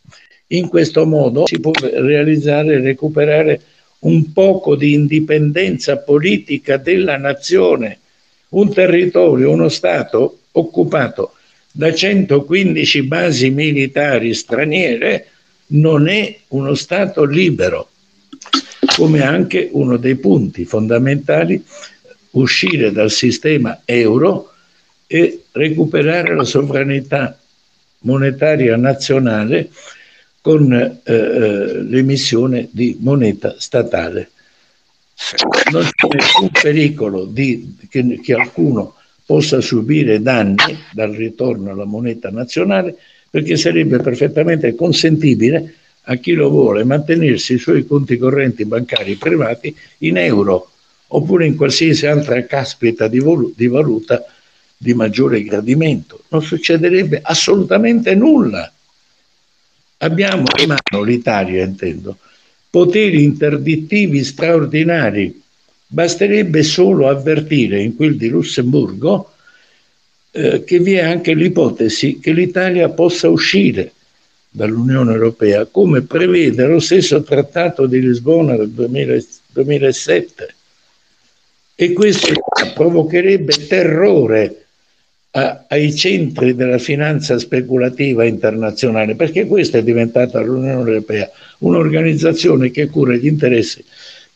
In 0.49 0.69
questo 0.69 1.07
modo 1.07 1.47
si 1.47 1.61
può 1.61 1.71
realizzare 1.81 2.75
e 2.75 2.81
recuperare 2.81 3.61
un 4.01 4.35
poco 4.35 4.77
di 4.77 4.93
indipendenza 4.93 5.97
politica 5.97 6.77
della 6.77 7.17
nazione, 7.17 8.01
un 8.51 8.71
territorio, 8.71 9.51
uno 9.51 9.71
Stato 9.71 10.41
occupato 10.53 11.33
da 11.73 11.95
115 11.95 13.03
basi 13.05 13.49
militari 13.49 14.35
straniere 14.35 15.29
non 15.69 16.07
è 16.07 16.37
uno 16.49 16.75
Stato 16.75 17.25
libero, 17.25 17.89
come 18.95 19.23
anche 19.23 19.71
uno 19.73 19.97
dei 19.97 20.17
punti 20.17 20.67
fondamentali 20.67 21.65
uscire 22.33 22.93
dal 22.93 23.11
sistema 23.11 23.81
euro 23.87 24.53
e 25.11 25.45
recuperare 25.53 26.35
la 26.35 26.45
sovranità 26.45 27.37
monetaria 28.01 28.77
nazionale 28.77 29.71
con 30.41 30.71
eh, 30.73 31.01
eh 31.03 31.83
l'emissione 31.83 32.69
di 32.71 32.97
moneta 33.01 33.55
statale. 33.59 34.31
Non 35.73 35.83
c'è 35.83 36.07
nessun 36.15 36.51
pericolo 36.51 37.25
di, 37.25 37.75
che, 37.89 38.21
che 38.23 38.35
qualcuno 38.35 38.95
possa 39.25 39.61
subire 39.61 40.23
danni 40.23 40.79
dal 40.93 41.11
ritorno 41.11 41.71
alla 41.71 41.85
moneta 41.85 42.31
nazionale 42.31 42.97
perché 43.31 43.57
sarebbe 43.57 43.99
perfettamente 43.99 44.75
consentibile 44.75 45.75
a 46.03 46.17
chi 46.17 46.33
lo 46.33 46.49
vuole 46.49 46.85
mantenersi 46.85 47.55
i 47.55 47.59
suoi 47.59 47.87
conti 47.87 48.17
correnti 48.17 48.65
bancari 48.65 49.17
privati 49.17 49.75
in 49.99 50.17
euro 50.17 50.71
oppure 51.09 51.47
in 51.47 51.57
qualsiasi 51.57 52.07
altra 52.07 52.45
caspita 52.47 53.09
di, 53.09 53.19
vol- 53.19 53.53
di 53.55 53.67
valuta 53.67 54.25
di 54.79 54.95
maggiore 54.95 55.43
gradimento. 55.43 56.23
Non 56.29 56.43
succederebbe 56.43 57.21
assolutamente 57.23 58.15
nulla. 58.15 58.73
Abbiamo 59.99 60.47
in 60.61 60.69
mano 60.69 61.03
l'Italia, 61.03 61.65
intendo, 61.65 62.17
poteri 62.71 63.25
interdittivi 63.25 64.23
straordinari. 64.23 65.43
Basterebbe 65.91 66.63
solo 66.63 67.09
avvertire 67.09 67.81
in 67.83 67.97
quel 67.97 68.17
di 68.17 68.29
Lussemburgo 68.29 69.33
eh, 70.31 70.63
che 70.63 70.79
vi 70.79 70.95
è 70.95 71.03
anche 71.03 71.35
l'ipotesi 71.35 72.21
che 72.21 72.33
l'Italia 72.33 72.91
possa 72.91 73.29
uscire 73.29 73.93
dall'Unione 74.51 75.13
Europea, 75.13 75.67
come 75.67 76.03
prevede 76.03 76.67
lo 76.67 76.79
stesso 76.79 77.23
Trattato 77.23 77.87
di 77.87 78.01
Lisbona 78.01 78.57
del 78.57 78.71
2000, 78.71 79.19
2007. 79.53 80.55
E 81.75 81.93
questo 81.93 82.35
provocherebbe 82.75 83.67
terrore 83.67 84.67
a, 85.39 85.65
ai 85.69 85.95
centri 85.95 86.55
della 86.55 86.79
finanza 86.79 87.39
speculativa 87.39 88.25
internazionale, 88.25 89.15
perché 89.15 89.47
questa 89.47 89.79
è 89.79 89.83
diventata 89.83 90.41
l'Unione 90.41 90.91
Europea, 90.91 91.31
un'organizzazione 91.59 92.71
che 92.71 92.89
cura 92.89 93.15
gli 93.15 93.27
interessi 93.27 93.85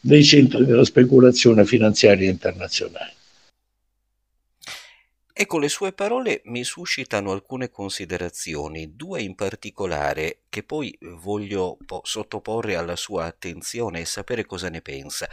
dei 0.01 0.25
centri 0.25 0.65
della 0.65 0.85
speculazione 0.85 1.65
finanziaria 1.65 2.29
internazionale. 2.31 3.15
Ecco, 5.35 5.59
le 5.59 5.69
sue 5.69 5.93
parole 5.93 6.43
mi 6.45 6.63
suscitano 6.63 7.33
alcune 7.33 7.71
considerazioni, 7.71 8.95
due 8.95 9.23
in 9.23 9.35
particolare 9.35 10.41
che 10.51 10.63
poi 10.63 10.97
voglio 11.01 11.79
sottoporre 12.03 12.77
alla 12.77 12.97
sua 12.97 13.25
attenzione 13.25 14.01
e 14.01 14.05
sapere 14.05 14.45
cosa 14.45 14.69
ne 14.69 14.83
pensa. 14.83 15.27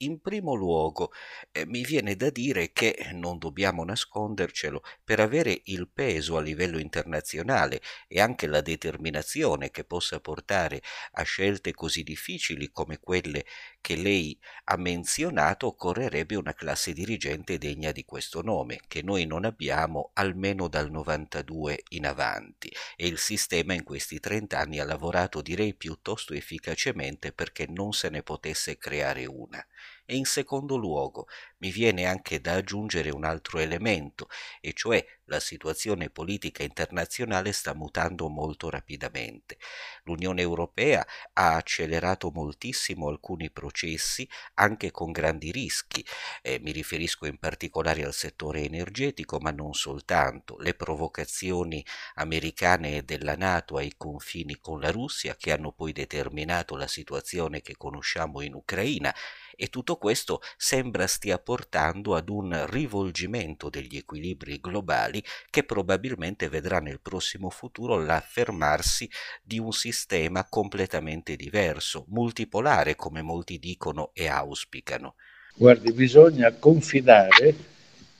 In 0.00 0.20
primo 0.20 0.54
luogo, 0.54 1.10
eh, 1.52 1.64
mi 1.66 1.82
viene 1.82 2.16
da 2.16 2.28
dire 2.28 2.70
che, 2.72 3.08
non 3.12 3.38
dobbiamo 3.38 3.82
nascondercelo, 3.82 4.82
per 5.02 5.20
avere 5.20 5.62
il 5.64 5.88
peso 5.90 6.36
a 6.36 6.42
livello 6.42 6.78
internazionale 6.78 7.80
e 8.06 8.20
anche 8.20 8.46
la 8.46 8.60
determinazione 8.60 9.70
che 9.70 9.84
possa 9.84 10.20
portare 10.20 10.82
a 11.12 11.22
scelte 11.22 11.72
così 11.72 12.02
difficili 12.02 12.70
come 12.70 12.98
quelle 13.00 13.46
che 13.86 13.94
lei 13.94 14.36
ha 14.64 14.76
menzionato, 14.76 15.68
occorrerebbe 15.68 16.34
una 16.34 16.54
classe 16.54 16.92
dirigente 16.92 17.56
degna 17.56 17.92
di 17.92 18.04
questo 18.04 18.42
nome, 18.42 18.80
che 18.88 19.00
noi 19.00 19.26
non 19.26 19.44
abbiamo 19.44 20.10
almeno 20.14 20.66
dal 20.66 20.90
92 20.90 21.84
in 21.90 22.04
avanti 22.04 22.68
e 22.96 23.06
il 23.06 23.18
sistema 23.18 23.74
in 23.74 23.84
questi 23.84 24.18
30 24.18 24.58
anni 24.58 24.80
ha 24.80 24.84
lavorato 24.84 25.40
direi 25.40 25.72
piuttosto 25.72 26.34
efficacemente 26.34 27.30
perché 27.30 27.66
non 27.68 27.92
se 27.92 28.08
ne 28.08 28.24
potesse 28.24 28.76
creare 28.76 29.24
una. 29.24 29.64
E 30.04 30.16
in 30.16 30.24
secondo 30.24 30.76
luogo 30.76 31.28
mi 31.58 31.70
viene 31.70 32.06
anche 32.06 32.40
da 32.40 32.54
aggiungere 32.54 33.10
un 33.10 33.22
altro 33.22 33.60
elemento, 33.60 34.28
e 34.60 34.72
cioè 34.72 35.06
la 35.26 35.40
situazione 35.40 36.10
politica 36.10 36.62
internazionale 36.62 37.52
sta 37.52 37.74
mutando 37.74 38.28
molto 38.28 38.70
rapidamente. 38.70 39.58
L'Unione 40.04 40.40
Europea 40.40 41.06
ha 41.34 41.56
accelerato 41.56 42.30
moltissimo 42.30 43.08
alcuni 43.08 43.50
processi 43.50 44.28
anche 44.54 44.90
con 44.90 45.12
grandi 45.12 45.50
rischi. 45.50 46.04
Eh, 46.42 46.58
mi 46.60 46.72
riferisco 46.72 47.26
in 47.26 47.38
particolare 47.38 48.04
al 48.04 48.14
settore 48.14 48.62
energetico, 48.62 49.38
ma 49.38 49.50
non 49.50 49.74
soltanto. 49.74 50.56
Le 50.58 50.74
provocazioni 50.74 51.84
americane 52.14 52.96
e 52.98 53.02
della 53.02 53.34
Nato 53.36 53.76
ai 53.76 53.94
confini 53.96 54.58
con 54.60 54.80
la 54.80 54.90
Russia 54.90 55.36
che 55.36 55.52
hanno 55.52 55.72
poi 55.72 55.92
determinato 55.92 56.76
la 56.76 56.86
situazione 56.86 57.60
che 57.60 57.76
conosciamo 57.76 58.40
in 58.40 58.54
Ucraina 58.54 59.14
e 59.56 59.68
tutto 59.68 59.96
questo 59.96 60.40
sembra 60.56 61.06
stia 61.06 61.38
portando 61.38 62.14
ad 62.14 62.28
un 62.28 62.66
rivolgimento 62.68 63.68
degli 63.68 63.96
equilibri 63.96 64.60
globali 64.60 65.22
che 65.50 65.64
probabilmente 65.64 66.48
vedrà 66.48 66.78
nel 66.78 67.00
prossimo 67.00 67.50
futuro 67.50 67.98
l'affermarsi 67.98 69.10
di 69.42 69.58
un 69.58 69.72
sistema 69.72 70.46
completamente 70.48 71.34
diverso, 71.34 72.04
multipolare 72.08 72.94
come 72.94 73.22
molti 73.22 73.58
dicono 73.58 74.10
e 74.12 74.28
auspicano. 74.28 75.14
Guardi, 75.54 75.90
bisogna 75.92 76.52
confidare 76.52 77.54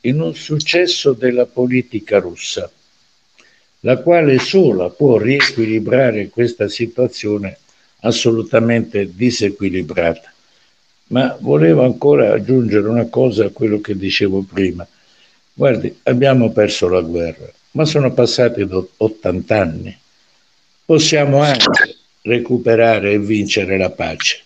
in 0.01 0.21
un 0.21 0.35
successo 0.35 1.13
della 1.13 1.47
politica 1.47 2.19
russa, 2.19 2.71
la 3.81 3.99
quale 3.99 4.39
sola 4.39 4.89
può 4.89 5.19
riequilibrare 5.19 6.29
questa 6.29 6.69
situazione 6.69 7.59
assolutamente 8.01 9.15
disequilibrata. 9.15 10.33
Ma 11.09 11.37
volevo 11.41 11.85
ancora 11.85 12.33
aggiungere 12.33 12.89
una 12.89 13.07
cosa 13.07 13.47
a 13.47 13.51
quello 13.51 13.81
che 13.81 13.97
dicevo 13.97 14.43
prima. 14.43 14.87
Guardi, 15.53 16.01
abbiamo 16.05 16.51
perso 16.51 16.89
la 16.89 17.01
guerra, 17.01 17.49
ma 17.73 17.85
sono 17.85 18.13
passati 18.13 18.67
80 18.97 19.57
anni. 19.57 19.97
Possiamo 20.85 21.43
anche 21.43 21.97
recuperare 22.23 23.13
e 23.13 23.21
vincere 23.21 23.79
la 23.79 23.91
pace, 23.91 24.41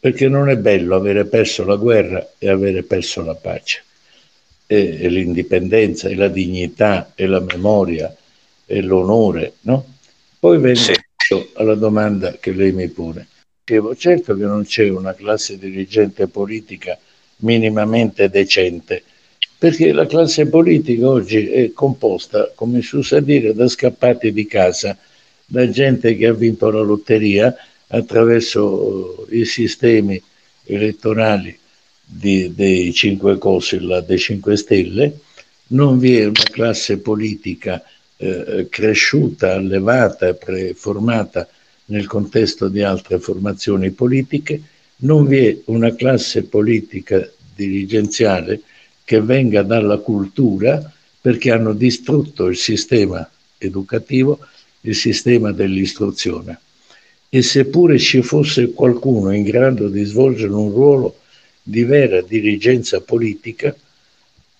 perché 0.00 0.28
non 0.28 0.48
è 0.48 0.56
bello 0.56 0.96
avere 0.96 1.24
perso 1.26 1.64
la 1.64 1.76
guerra 1.76 2.32
e 2.38 2.48
avere 2.48 2.82
perso 2.82 3.22
la 3.22 3.34
pace, 3.34 3.84
e, 4.66 4.98
e 5.00 5.08
l'indipendenza, 5.08 6.08
e 6.08 6.16
la 6.16 6.28
dignità, 6.28 7.12
e 7.14 7.26
la 7.26 7.40
memoria, 7.40 8.14
e 8.66 8.82
l'onore, 8.82 9.54
no? 9.62 9.94
Poi 10.40 10.58
vengo 10.58 11.50
alla 11.54 11.74
domanda 11.74 12.36
che 12.38 12.52
lei 12.52 12.72
mi 12.72 12.88
pone 12.88 13.28
certo 13.96 14.36
che 14.36 14.44
non 14.44 14.64
c'è 14.64 14.88
una 14.88 15.12
classe 15.12 15.58
dirigente 15.58 16.28
politica 16.28 16.96
minimamente 17.38 18.30
decente, 18.30 19.02
perché 19.58 19.90
la 19.90 20.06
classe 20.06 20.46
politica 20.46 21.08
oggi 21.08 21.48
è 21.48 21.72
composta, 21.72 22.52
come 22.54 22.80
si 22.82 22.94
usa 22.94 23.18
dire, 23.18 23.52
da 23.54 23.66
scappati 23.66 24.32
di 24.32 24.46
casa, 24.46 24.96
da 25.44 25.68
gente 25.68 26.16
che 26.16 26.26
ha 26.26 26.32
vinto 26.32 26.70
la 26.70 26.80
lotteria 26.80 27.52
attraverso 27.88 29.26
i 29.30 29.44
sistemi 29.44 30.22
elettorali 30.64 31.58
di, 32.04 32.54
dei 32.54 32.92
cinque 32.92 33.36
Cosil, 33.36 34.04
dei 34.06 34.18
5 34.18 34.56
Stelle, 34.56 35.18
non 35.68 35.98
vi 35.98 36.18
è 36.18 36.24
una 36.24 36.44
classe 36.52 36.98
politica 36.98 37.82
eh, 38.16 38.68
cresciuta, 38.70 39.54
allevata, 39.54 40.34
preformata 40.34 41.48
nel 41.86 42.06
contesto 42.06 42.68
di 42.68 42.82
altre 42.82 43.18
formazioni 43.18 43.90
politiche, 43.90 44.60
non 44.98 45.26
vi 45.26 45.46
è 45.46 45.58
una 45.66 45.94
classe 45.94 46.44
politica 46.44 47.28
dirigenziale 47.54 48.60
che 49.04 49.20
venga 49.20 49.62
dalla 49.62 49.98
cultura 49.98 50.92
perché 51.20 51.50
hanno 51.50 51.72
distrutto 51.72 52.46
il 52.46 52.56
sistema 52.56 53.28
educativo, 53.58 54.38
il 54.82 54.94
sistema 54.94 55.52
dell'istruzione. 55.52 56.60
E 57.28 57.42
seppure 57.42 57.98
ci 57.98 58.22
fosse 58.22 58.72
qualcuno 58.72 59.32
in 59.32 59.42
grado 59.42 59.88
di 59.88 60.04
svolgere 60.04 60.52
un 60.52 60.70
ruolo 60.70 61.18
di 61.62 61.82
vera 61.82 62.20
dirigenza 62.20 63.00
politica, 63.00 63.74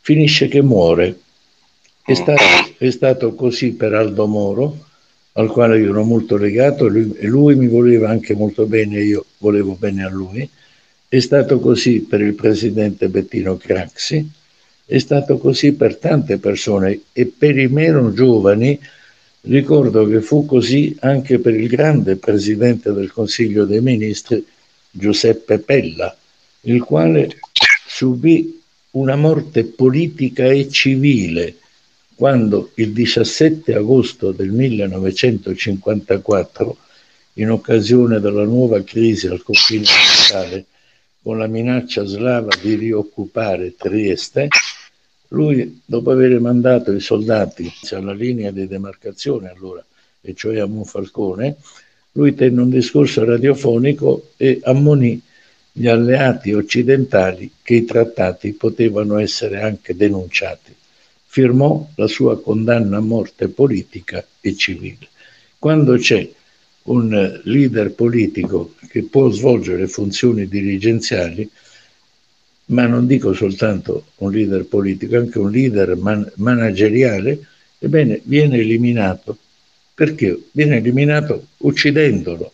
finisce 0.00 0.48
che 0.48 0.62
muore. 0.62 1.20
È 2.04 2.14
stato, 2.14 2.42
è 2.78 2.90
stato 2.90 3.34
così 3.34 3.72
per 3.72 3.94
Aldo 3.94 4.26
Moro, 4.26 4.85
al 5.36 5.48
quale 5.48 5.78
io 5.78 5.90
ero 5.90 6.04
molto 6.04 6.36
legato 6.36 6.88
lui, 6.88 7.14
e 7.18 7.26
lui 7.26 7.54
mi 7.54 7.68
voleva 7.68 8.08
anche 8.08 8.34
molto 8.34 8.66
bene 8.66 8.96
e 8.98 9.04
io 9.04 9.24
volevo 9.38 9.76
bene 9.78 10.04
a 10.04 10.08
lui. 10.08 10.48
È 11.08 11.18
stato 11.20 11.60
così 11.60 12.00
per 12.00 12.20
il 12.20 12.34
presidente 12.34 13.08
Bettino 13.08 13.56
Craxi, 13.56 14.28
è 14.84 14.98
stato 14.98 15.38
così 15.38 15.72
per 15.72 15.96
tante 15.96 16.38
persone 16.38 17.00
e 17.12 17.26
per 17.26 17.58
i 17.58 17.68
meno 17.68 18.12
giovani 18.12 18.78
ricordo 19.42 20.06
che 20.06 20.20
fu 20.20 20.46
così 20.46 20.96
anche 21.00 21.38
per 21.38 21.54
il 21.54 21.68
grande 21.68 22.16
presidente 22.16 22.92
del 22.92 23.12
Consiglio 23.12 23.64
dei 23.64 23.80
Ministri 23.80 24.44
Giuseppe 24.90 25.58
Pella, 25.58 26.16
il 26.62 26.82
quale 26.82 27.28
subì 27.86 28.60
una 28.92 29.16
morte 29.16 29.64
politica 29.64 30.46
e 30.46 30.68
civile 30.68 31.56
quando 32.16 32.70
il 32.76 32.92
17 32.92 33.74
agosto 33.74 34.30
del 34.32 34.48
1954, 34.48 36.78
in 37.34 37.50
occasione 37.50 38.20
della 38.20 38.44
nuova 38.44 38.82
crisi 38.82 39.26
al 39.26 39.42
confine 39.42 39.84
orientale, 39.84 40.64
con 41.22 41.36
la 41.36 41.46
minaccia 41.46 42.04
slava 42.04 42.56
di 42.60 42.74
rioccupare 42.74 43.74
Trieste, 43.76 44.48
lui, 45.28 45.82
dopo 45.84 46.10
aver 46.10 46.40
mandato 46.40 46.90
i 46.92 47.00
soldati 47.00 47.70
alla 47.90 48.14
linea 48.14 48.50
di 48.50 48.66
demarcazione, 48.66 49.52
allora, 49.54 49.84
e 50.22 50.34
cioè 50.34 50.60
a 50.60 50.66
Monfalcone, 50.66 51.56
lui 52.12 52.34
tenne 52.34 52.62
un 52.62 52.70
discorso 52.70 53.24
radiofonico 53.24 54.30
e 54.38 54.58
ammonì 54.62 55.20
gli 55.70 55.86
alleati 55.86 56.54
occidentali 56.54 57.50
che 57.60 57.74
i 57.74 57.84
trattati 57.84 58.54
potevano 58.54 59.18
essere 59.18 59.60
anche 59.60 59.94
denunciati. 59.94 60.74
Firmò 61.36 61.86
la 61.96 62.06
sua 62.06 62.40
condanna 62.40 62.96
a 62.96 63.00
morte 63.00 63.48
politica 63.48 64.24
e 64.40 64.56
civile. 64.56 65.06
Quando 65.58 65.98
c'è 65.98 66.26
un 66.84 67.40
leader 67.44 67.90
politico 67.90 68.72
che 68.88 69.02
può 69.02 69.28
svolgere 69.28 69.86
funzioni 69.86 70.48
dirigenziali, 70.48 71.46
ma 72.68 72.86
non 72.86 73.06
dico 73.06 73.34
soltanto 73.34 74.06
un 74.16 74.32
leader 74.32 74.64
politico, 74.64 75.18
anche 75.18 75.38
un 75.38 75.50
leader 75.50 75.94
man- 75.96 76.26
manageriale, 76.36 77.38
ebbene 77.80 78.22
viene 78.24 78.56
eliminato. 78.56 79.36
Perché? 79.92 80.40
Viene 80.52 80.76
eliminato 80.78 81.48
uccidendolo. 81.58 82.50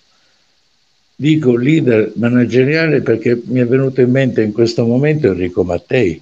Dico 1.14 1.54
leader 1.54 2.14
manageriale 2.16 3.00
perché 3.00 3.40
mi 3.44 3.60
è 3.60 3.64
venuto 3.64 4.00
in 4.00 4.10
mente 4.10 4.42
in 4.42 4.50
questo 4.50 4.84
momento 4.84 5.28
Enrico 5.28 5.62
Mattei. 5.62 6.20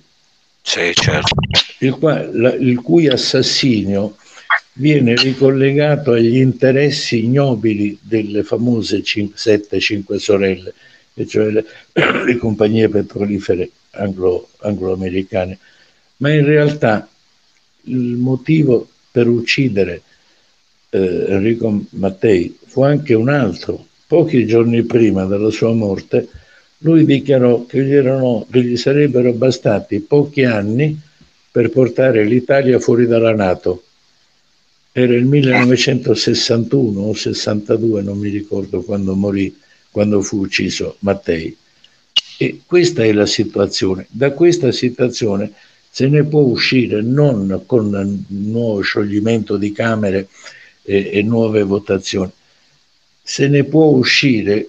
Sì, 0.60 0.92
certo. 0.92 1.36
Il, 1.82 1.92
qua, 1.92 2.26
la, 2.30 2.54
il 2.54 2.80
cui 2.80 3.08
assassinio 3.08 4.16
viene 4.74 5.14
ricollegato 5.14 6.12
agli 6.12 6.36
interessi 6.36 7.24
ignobili 7.24 7.98
delle 8.00 8.42
famose 8.42 9.02
7-5 9.02 10.16
sorelle, 10.16 10.74
e 11.14 11.26
cioè 11.26 11.50
le, 11.50 11.64
le 12.26 12.36
compagnie 12.36 12.88
petrolifere 12.88 13.70
anglo, 13.92 14.48
anglo-americane. 14.60 15.58
Ma 16.18 16.32
in 16.32 16.44
realtà 16.44 17.08
il 17.84 18.16
motivo 18.16 18.88
per 19.10 19.26
uccidere 19.26 20.02
eh, 20.90 21.24
Enrico 21.28 21.84
Mattei 21.90 22.56
fu 22.66 22.82
anche 22.82 23.14
un 23.14 23.28
altro. 23.28 23.86
Pochi 24.06 24.44
giorni 24.46 24.82
prima 24.82 25.24
della 25.24 25.50
sua 25.50 25.72
morte, 25.72 26.28
lui 26.78 27.04
dichiarò 27.04 27.64
che 27.64 27.82
gli, 27.84 27.94
erano, 27.94 28.46
che 28.50 28.62
gli 28.62 28.76
sarebbero 28.76 29.32
bastati 29.32 30.00
pochi 30.00 30.44
anni 30.44 31.08
per 31.50 31.70
portare 31.70 32.24
l'Italia 32.24 32.78
fuori 32.78 33.06
dalla 33.06 33.34
Nato. 33.34 33.84
Era 34.92 35.14
il 35.14 35.24
1961 35.24 37.00
o 37.00 37.14
62, 37.14 38.02
non 38.02 38.18
mi 38.18 38.28
ricordo 38.28 38.82
quando 38.82 39.14
morì, 39.14 39.56
quando 39.90 40.20
fu 40.22 40.38
ucciso 40.38 40.96
Mattei. 41.00 41.56
E 42.38 42.60
questa 42.66 43.04
è 43.04 43.12
la 43.12 43.26
situazione. 43.26 44.06
Da 44.08 44.32
questa 44.32 44.72
situazione 44.72 45.52
se 45.90 46.06
ne 46.06 46.24
può 46.24 46.40
uscire 46.40 47.02
non 47.02 47.64
con 47.66 48.24
nuovo 48.28 48.80
scioglimento 48.80 49.56
di 49.56 49.72
Camere 49.72 50.28
e, 50.82 51.10
e 51.12 51.22
nuove 51.22 51.62
votazioni, 51.62 52.30
se 53.22 53.48
ne 53.48 53.64
può 53.64 53.86
uscire, 53.86 54.68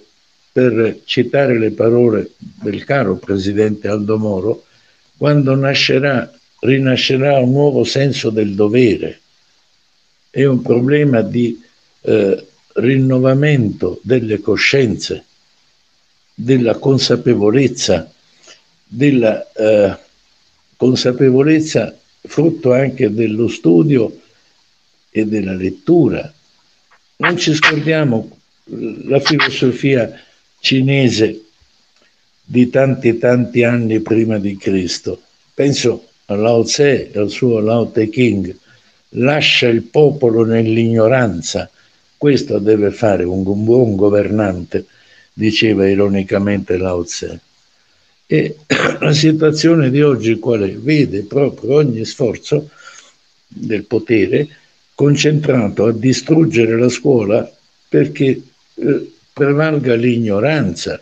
per 0.52 1.00
citare 1.04 1.58
le 1.58 1.70
parole 1.70 2.32
del 2.36 2.84
caro 2.84 3.16
presidente 3.16 3.88
Aldo 3.88 4.18
Moro, 4.18 4.64
quando 5.16 5.54
nascerà, 5.54 6.30
rinascerà 6.62 7.38
un 7.38 7.50
nuovo 7.50 7.84
senso 7.84 8.30
del 8.30 8.54
dovere. 8.54 9.20
È 10.30 10.44
un 10.44 10.62
problema 10.62 11.20
di 11.20 11.60
eh, 12.02 12.46
rinnovamento 12.74 13.98
delle 14.02 14.40
coscienze, 14.40 15.24
della 16.34 16.76
consapevolezza, 16.78 18.10
della 18.84 19.52
eh, 19.52 19.98
consapevolezza 20.76 21.96
frutto 22.22 22.72
anche 22.72 23.12
dello 23.12 23.48
studio 23.48 24.20
e 25.10 25.26
della 25.26 25.54
lettura. 25.54 26.32
Non 27.16 27.36
ci 27.36 27.54
scordiamo 27.54 28.38
la 29.04 29.18
filosofia 29.20 30.10
cinese 30.60 31.42
di 32.44 32.70
tanti 32.70 33.18
tanti 33.18 33.64
anni 33.64 34.00
prima 34.00 34.38
di 34.38 34.56
Cristo. 34.56 35.20
Penso 35.54 36.06
Lao 36.34 36.64
Tse 36.64 37.10
e 37.10 37.18
al 37.18 37.30
suo 37.30 37.60
Lao 37.60 37.88
Te 37.90 38.08
King. 38.08 38.54
Lascia 39.10 39.68
il 39.68 39.82
popolo 39.82 40.44
nell'ignoranza. 40.44 41.68
Questo 42.16 42.58
deve 42.58 42.90
fare 42.90 43.24
un, 43.24 43.42
buon 43.42 43.96
governante, 43.96 44.86
diceva 45.32 45.88
ironicamente 45.88 46.76
Lao 46.76 47.04
Tse. 47.04 47.40
E 48.26 48.56
la 49.00 49.12
situazione 49.12 49.90
di 49.90 50.00
oggi 50.02 50.38
quale 50.38 50.76
vede 50.78 51.22
proprio 51.24 51.76
ogni 51.76 52.04
sforzo 52.04 52.68
del 53.46 53.84
potere 53.84 54.48
concentrato 54.94 55.86
a 55.86 55.92
distruggere 55.92 56.78
la 56.78 56.88
scuola 56.88 57.50
perché 57.88 58.40
eh, 58.74 59.12
prevalga 59.32 59.94
l'ignoranza. 59.94 61.00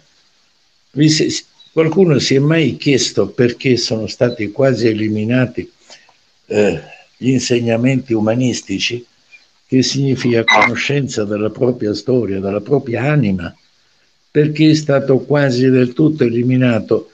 Si, 0.92 1.44
qualcuno 1.80 2.18
si 2.18 2.34
è 2.34 2.38
mai 2.38 2.76
chiesto 2.76 3.28
perché 3.28 3.78
sono 3.78 4.06
stati 4.06 4.50
quasi 4.50 4.88
eliminati 4.88 5.70
eh, 6.48 6.80
gli 7.16 7.30
insegnamenti 7.30 8.12
umanistici, 8.12 9.02
che 9.66 9.82
significa 9.82 10.44
conoscenza 10.44 11.24
della 11.24 11.48
propria 11.48 11.94
storia, 11.94 12.38
della 12.38 12.60
propria 12.60 13.04
anima, 13.04 13.54
perché 14.30 14.70
è 14.70 14.74
stato 14.74 15.20
quasi 15.20 15.70
del 15.70 15.94
tutto 15.94 16.24
eliminato 16.24 17.12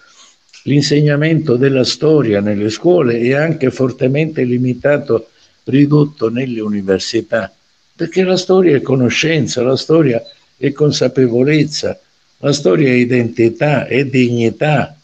l'insegnamento 0.65 1.55
della 1.55 1.85
storia 1.85 2.41
nelle 2.41 2.71
scuole 2.71 3.21
e 3.21 3.35
anche 3.35 3.71
fortemente 3.71 4.43
limitato 4.43 5.29
ridotto 5.65 6.29
nelle 6.29 6.61
università, 6.61 7.55
perché 7.95 8.25
la 8.25 8.37
storia 8.37 8.77
è 8.77 8.83
conoscenza, 8.83 9.63
la 9.63 9.77
storia 9.77 10.21
è 10.57 10.73
consapevolezza, 10.73 12.01
la 12.39 12.53
storia 12.53 12.89
è 12.89 12.95
identità, 12.95 13.87
è 13.87 14.05
dignità, 14.05 14.97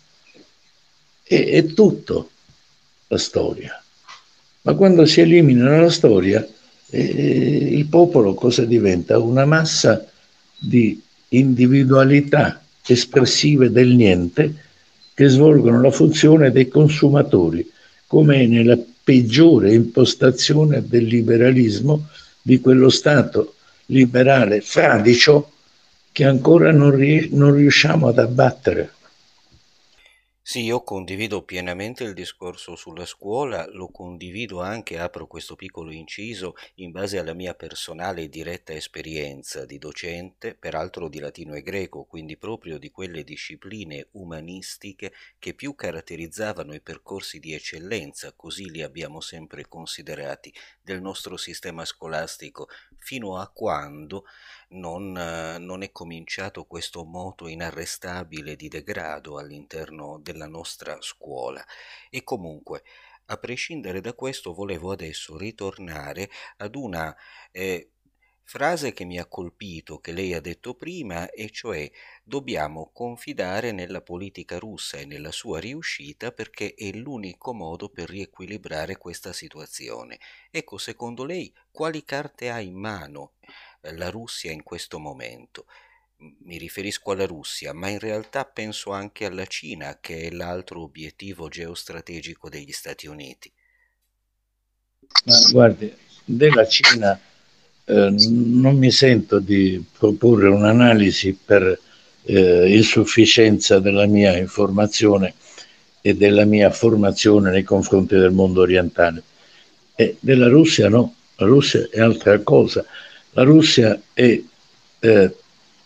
è, 1.23 1.49
è 1.49 1.67
tutto 1.67 2.31
la 3.09 3.19
storia. 3.19 3.83
Ma 4.63 4.75
quando 4.75 5.07
si 5.07 5.21
elimina 5.21 5.81
la 5.81 5.91
storia, 5.91 6.47
eh, 6.91 7.01
il 7.01 7.87
popolo 7.87 8.35
cosa 8.35 8.65
diventa? 8.65 9.19
Una 9.19 9.45
massa 9.45 10.07
di 10.59 11.01
individualità 11.29 12.63
espressive 12.87 13.71
del 13.71 13.95
niente 13.95 14.55
che 15.15 15.29
svolgono 15.29 15.81
la 15.81 15.91
funzione 15.91 16.51
dei 16.51 16.69
consumatori, 16.69 17.69
come 18.07 18.47
nella 18.47 18.79
peggiore 19.03 19.73
impostazione 19.73 20.85
del 20.87 21.05
liberalismo 21.05 22.09
di 22.41 22.61
quello 22.61 22.89
Stato 22.89 23.55
liberale 23.87 24.61
fradicio 24.61 25.52
che 26.13 26.25
ancora 26.25 26.71
non, 26.71 26.95
ri- 26.95 27.31
non 27.33 27.55
riusciamo 27.55 28.07
ad 28.07 28.19
abbattere. 28.19 28.93
Sì, 30.45 30.65
io 30.65 30.83
condivido 30.83 31.45
pienamente 31.45 32.03
il 32.03 32.15
discorso 32.15 32.75
sulla 32.75 33.07
scuola, 33.07 33.65
lo 33.71 33.89
condivido 33.91 34.61
anche, 34.61 34.99
apro 34.99 35.29
questo 35.29 35.55
piccolo 35.55 35.93
inciso, 35.93 36.55
in 36.75 36.91
base 36.91 37.19
alla 37.19 37.33
mia 37.33 37.55
personale 37.55 38.23
e 38.23 38.29
diretta 38.29 38.73
esperienza 38.73 39.65
di 39.65 39.79
docente, 39.79 40.57
peraltro 40.57 41.09
di 41.09 41.21
latino 41.21 41.55
e 41.55 41.63
greco, 41.63 42.05
quindi 42.05 42.37
proprio 42.37 42.79
di 42.79 42.91
quelle 42.91 43.23
discipline 43.23 44.09
umanistiche 44.13 45.13
che 45.39 45.55
più 45.55 45.77
caratterizzavano 45.77 46.75
i 46.75 46.81
percorsi 46.81 47.39
di 47.39 47.55
eccellenza, 47.55 48.33
così 48.33 48.69
li 48.69 48.83
abbiamo 48.83 49.21
sempre 49.21 49.69
considerati, 49.69 50.53
del 50.83 51.01
nostro 51.01 51.37
sistema 51.37 51.85
scolastico, 51.85 52.69
fino 52.99 53.37
a 53.37 53.49
quando 53.49 54.25
non, 54.73 55.13
non, 55.13 55.83
è 55.83 55.91
cominciato 55.93 56.65
questo 56.65 57.05
moto 57.05 57.47
inarrestabile 57.47 58.57
di 58.57 58.69
degrado 58.69 59.39
all'interno 59.39 60.19
della 60.21 60.47
nostra 60.47 60.97
scuola. 61.01 61.65
E 62.11 62.23
comunque, 62.25 62.83
a 63.27 63.37
prescindere 63.37 64.01
da 64.01 64.15
questo, 64.15 64.53
volevo 64.53 64.93
adesso 64.93 65.37
ritornare 65.37 66.31
ad 66.59 66.75
una 66.75 67.17
eh, 67.51 67.93
frase 68.45 68.93
che 68.93 69.05
mi 69.05 69.19
ha 69.19 69.27
colpito, 69.27 69.99
che 69.99 70.13
lei 70.13 70.35
ha 70.35 70.41
detto 70.41 70.75
prima, 70.75 71.31
e 71.31 71.51
cioè 71.51 71.91
dobbiamo 72.23 72.91
confidare 72.93 73.73
nella 73.73 74.03
politica 74.03 74.59
russa 74.59 74.99
e 74.99 75.07
nella 75.07 75.31
sua 75.31 75.59
riuscita 75.59 76.33
perché 76.33 76.75
è 76.75 76.91
l'unico 76.93 77.55
modo 77.55 77.89
per 77.89 78.11
riequilibrare 78.11 78.99
questa 78.99 79.33
situazione. 79.33 80.19
Ecco, 80.51 80.77
secondo 80.77 81.25
lei, 81.25 81.55
quali 81.71 82.05
carte 82.05 82.51
ha 82.51 82.61
in 82.61 82.75
mano 82.75 83.35
la 83.91 84.11
Russia 84.11 84.51
in 84.51 84.63
questo 84.63 84.99
momento. 84.99 85.67
Mi 86.45 86.57
riferisco 86.57 87.11
alla 87.11 87.27
Russia, 87.27 87.73
ma 87.73 87.89
in 87.89 87.99
realtà 87.99 88.45
penso 88.45 88.91
anche 88.91 89.25
alla 89.25 89.47
Cina, 89.47 89.99
che 90.01 90.23
è 90.23 90.31
l'altro 90.31 90.83
obiettivo 90.83 91.49
geostrategico 91.49 92.49
degli 92.49 92.71
Stati 92.71 93.09
Uniti. 93.09 93.53
Ma 95.25 95.37
guardi, 95.51 95.93
della 96.25 96.67
Cina 96.67 97.19
eh, 97.85 98.15
non 98.29 98.77
mi 98.79 98.91
sento 98.93 99.41
di 99.41 99.85
proporre 99.99 100.49
un'analisi 100.49 101.37
per 101.45 101.79
eh, 102.23 102.77
insufficienza 102.77 103.81
della 103.81 104.07
mia 104.07 104.37
informazione 104.37 105.35
e 106.01 106.15
della 106.15 106.45
mia 106.45 106.71
formazione 106.71 107.51
nei 107.51 107.65
confronti 107.65 108.15
del 108.17 108.31
mondo 108.31 108.61
orientale. 108.61 109.23
E 109.95 110.17
della 110.21 110.49
Russia 110.49 110.89
no, 110.89 111.15
la 111.37 111.47
Russia 111.47 111.89
è 111.91 112.01
altra 112.01 112.39
cosa. 112.41 112.85
La 113.35 113.45
Russia 113.45 114.01
è 114.13 114.41
eh, 115.01 115.35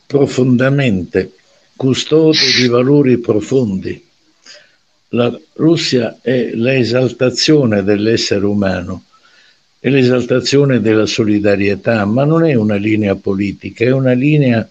profondamente 0.06 1.32
custode 1.76 2.38
di 2.58 2.66
valori 2.66 3.18
profondi. 3.18 4.04
La 5.10 5.38
Russia 5.54 6.18
è 6.20 6.50
l'esaltazione 6.54 7.84
dell'essere 7.84 8.44
umano, 8.44 9.04
è 9.78 9.88
l'esaltazione 9.88 10.80
della 10.80 11.06
solidarietà, 11.06 12.04
ma 12.04 12.24
non 12.24 12.44
è 12.44 12.54
una 12.54 12.74
linea 12.74 13.14
politica, 13.14 13.84
è 13.84 13.92
una 13.92 14.12
linea 14.12 14.68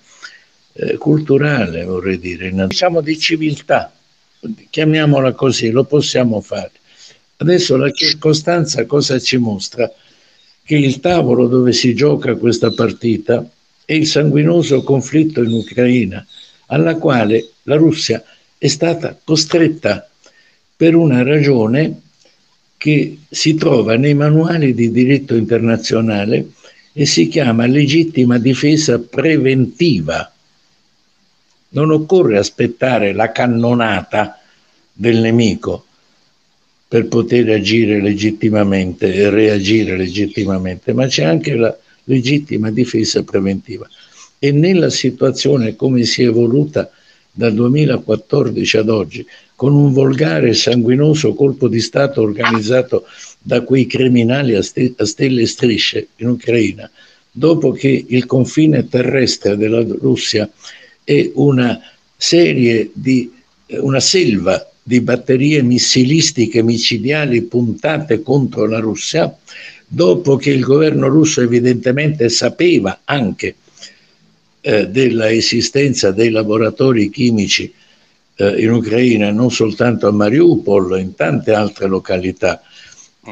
eh, 0.74 0.98
culturale, 0.98 1.86
vorrei 1.86 2.20
dire, 2.20 2.52
diciamo 2.52 3.00
di 3.00 3.18
civiltà, 3.18 3.94
chiamiamola 4.70 5.32
così, 5.32 5.72
lo 5.72 5.86
possiamo 5.86 6.42
fare. 6.42 6.72
Adesso 7.38 7.78
la 7.78 7.92
circostanza 7.92 8.86
cosa 8.86 9.18
ci 9.20 9.38
mostra? 9.38 9.90
Che 10.68 10.76
il 10.76 11.00
tavolo 11.00 11.46
dove 11.46 11.74
si 11.74 11.94
gioca 11.94 12.34
questa 12.38 12.72
partita 12.72 13.48
è 13.86 13.94
il 13.94 14.08
sanguinoso 14.08 14.82
conflitto 14.82 15.44
in 15.44 15.52
Ucraina, 15.52 16.26
alla 16.68 16.96
quale 16.96 17.52
la 17.64 17.76
Russia 17.76 18.24
è 18.58 18.66
stata 18.66 19.16
costretta 19.24 20.10
per 20.76 20.96
una 20.96 21.22
ragione 21.22 22.02
che 22.78 23.20
si 23.30 23.54
trova 23.54 23.96
nei 23.96 24.16
manuali 24.16 24.74
di 24.74 24.90
diritto 24.90 25.36
internazionale 25.36 26.48
e 26.94 27.06
si 27.06 27.28
chiama 27.28 27.68
legittima 27.68 28.40
difesa 28.40 28.98
preventiva. 28.98 30.34
Non 31.70 31.92
occorre 31.92 32.40
aspettare 32.40 33.14
la 33.14 33.32
cannonata 33.32 34.40
del 34.92 35.20
nemico 35.20 35.85
per 36.88 37.08
poter 37.08 37.50
agire 37.50 38.02
legittimamente 38.02 39.14
e 39.14 39.30
reagire 39.30 39.98
legittimamente, 39.98 40.94
ma 40.94 41.08
c'è 41.08 41.24
anche 41.24 41.56
la 41.56 41.76
legittima 42.06 42.72
difesa 42.72 43.24
preventiva. 43.24 43.88
E 44.38 44.52
nella 44.52 44.90
situazione 44.90 45.76
come 45.76 46.04
si 46.04 46.24
è 46.24 46.28
evoluta 46.28 46.90
dal 47.32 47.54
2014 47.54 48.78
ad 48.78 48.90
oggi, 48.90 49.26
con 49.56 49.74
un 49.74 49.92
volgare 49.92 50.50
e 50.50 50.54
sanguinoso 50.54 51.34
colpo 51.34 51.68
di 51.68 51.80
Stato 51.80 52.22
organizzato 52.22 53.06
da 53.42 53.62
quei 53.62 53.88
criminali 53.88 54.56
a, 54.56 54.62
ste- 54.62 54.94
a 54.98 55.06
stelle 55.06 55.42
e 55.42 55.48
strisce 55.48 56.10
in 56.18 56.30
Ucraina, 56.30 56.90
dopo 57.32 57.72
che 57.72 58.06
il 58.08 58.26
confine 58.26 58.88
terrestre 58.88 59.58
della 59.58 59.82
Russia 59.82 60.50
è 61.04 61.32
una 61.34 61.80
serie 62.16 62.92
di 62.94 63.32
una 63.68 64.00
selva 64.00 64.70
di 64.88 65.02
batterie 65.02 65.64
missilistiche 65.64 66.62
micidiali 66.62 67.42
puntate 67.42 68.22
contro 68.22 68.68
la 68.68 68.78
Russia, 68.78 69.36
dopo 69.88 70.36
che 70.36 70.52
il 70.52 70.62
governo 70.62 71.08
russo 71.08 71.42
evidentemente 71.42 72.30
sapeva 72.30 73.00
anche 73.04 73.56
eh, 74.62 74.88
della 74.88 75.32
esistenza 75.32 76.12
dei 76.12 76.30
laboratori 76.30 77.10
chimici 77.10 77.74
eh, 78.36 78.62
in 78.62 78.72
Ucraina, 78.72 79.32
non 79.32 79.50
soltanto 79.50 80.08
a 80.08 80.12
Mariupol, 80.12 81.00
in 81.00 81.16
tante 81.16 81.52
altre 81.52 81.88
località. 81.88 82.62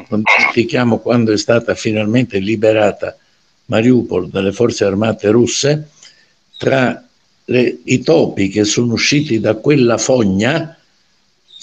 Non 0.08 0.22
dimentichiamo 0.24 0.98
quando 0.98 1.32
è 1.32 1.38
stata 1.38 1.76
finalmente 1.76 2.40
liberata 2.40 3.16
Mariupol 3.66 4.28
dalle 4.28 4.50
forze 4.50 4.84
armate 4.84 5.30
russe, 5.30 5.88
tra 6.58 7.00
le, 7.44 7.78
i 7.84 8.02
topi 8.02 8.48
che 8.48 8.64
sono 8.64 8.94
usciti 8.94 9.38
da 9.38 9.54
quella 9.54 9.98
fogna 9.98 10.76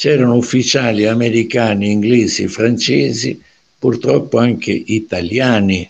c'erano 0.01 0.35
ufficiali 0.35 1.05
americani, 1.05 1.91
inglesi, 1.91 2.47
francesi, 2.47 3.39
purtroppo 3.77 4.39
anche 4.39 4.71
italiani, 4.71 5.87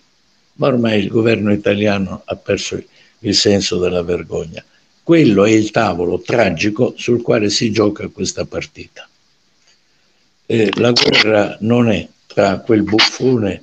ma 0.56 0.68
ormai 0.68 1.00
il 1.00 1.08
governo 1.08 1.54
italiano 1.54 2.22
ha 2.26 2.36
perso 2.36 2.84
il 3.20 3.34
senso 3.34 3.80
della 3.80 4.04
vergogna. 4.04 4.62
Quello 5.02 5.46
è 5.46 5.52
il 5.52 5.72
tavolo 5.72 6.20
tragico 6.20 6.94
sul 6.98 7.22
quale 7.22 7.50
si 7.50 7.72
gioca 7.72 8.10
questa 8.10 8.44
partita. 8.44 9.08
Eh, 10.46 10.72
la 10.74 10.92
guerra 10.92 11.56
non 11.62 11.90
è 11.90 12.06
tra 12.28 12.60
quel 12.60 12.84
buffone 12.84 13.62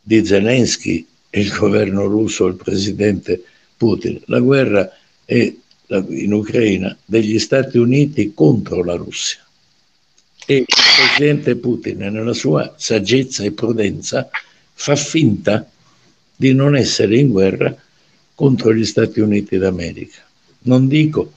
di 0.00 0.24
Zelensky 0.24 1.04
e 1.30 1.40
il 1.40 1.50
governo 1.50 2.04
russo, 2.04 2.46
il 2.46 2.54
presidente 2.54 3.42
Putin. 3.76 4.20
La 4.26 4.38
guerra 4.38 4.88
è 5.24 5.52
in 5.88 6.32
Ucraina 6.32 6.96
degli 7.04 7.40
Stati 7.40 7.76
Uniti 7.76 8.30
contro 8.32 8.84
la 8.84 8.94
Russia. 8.94 9.44
E 10.46 10.56
il 10.56 10.66
presidente 10.66 11.56
Putin, 11.56 11.98
nella 11.98 12.32
sua 12.32 12.74
saggezza 12.76 13.44
e 13.44 13.52
prudenza, 13.52 14.28
fa 14.72 14.96
finta 14.96 15.68
di 16.34 16.54
non 16.54 16.74
essere 16.74 17.18
in 17.18 17.28
guerra 17.28 17.76
contro 18.34 18.74
gli 18.74 18.84
Stati 18.84 19.20
Uniti 19.20 19.58
d'America. 19.58 20.26
Non 20.62 20.88
dico 20.88 21.32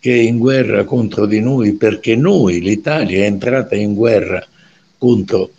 che 0.00 0.12
è 0.12 0.18
in 0.18 0.38
guerra 0.38 0.84
contro 0.84 1.26
di 1.26 1.40
noi 1.40 1.74
perché 1.74 2.16
noi, 2.16 2.60
l'Italia, 2.60 3.22
è 3.22 3.26
entrata 3.26 3.74
in 3.74 3.94
guerra 3.94 4.44
contro 4.98 5.50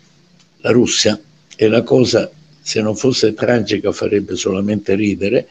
la 0.58 0.70
Russia 0.70 1.18
e 1.56 1.68
la 1.68 1.82
cosa, 1.82 2.30
se 2.60 2.80
non 2.80 2.96
fosse 2.96 3.34
tragica, 3.34 3.92
farebbe 3.92 4.36
solamente 4.36 4.94
ridere, 4.94 5.48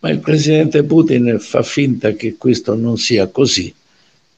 ma 0.00 0.10
il 0.10 0.18
presidente 0.18 0.82
Putin 0.82 1.38
fa 1.38 1.62
finta 1.62 2.12
che 2.12 2.34
questo 2.36 2.74
non 2.74 2.98
sia 2.98 3.28
così, 3.28 3.72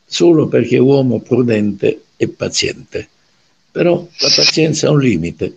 solo 0.05 0.47
perché 0.47 0.77
è 0.77 0.81
uomo 0.81 1.21
prudente 1.21 2.04
e 2.17 2.29
paziente. 2.29 3.09
Però 3.71 4.07
la 4.19 4.29
pazienza 4.35 4.89
ha 4.89 4.91
un 4.93 5.01
limite 5.01 5.57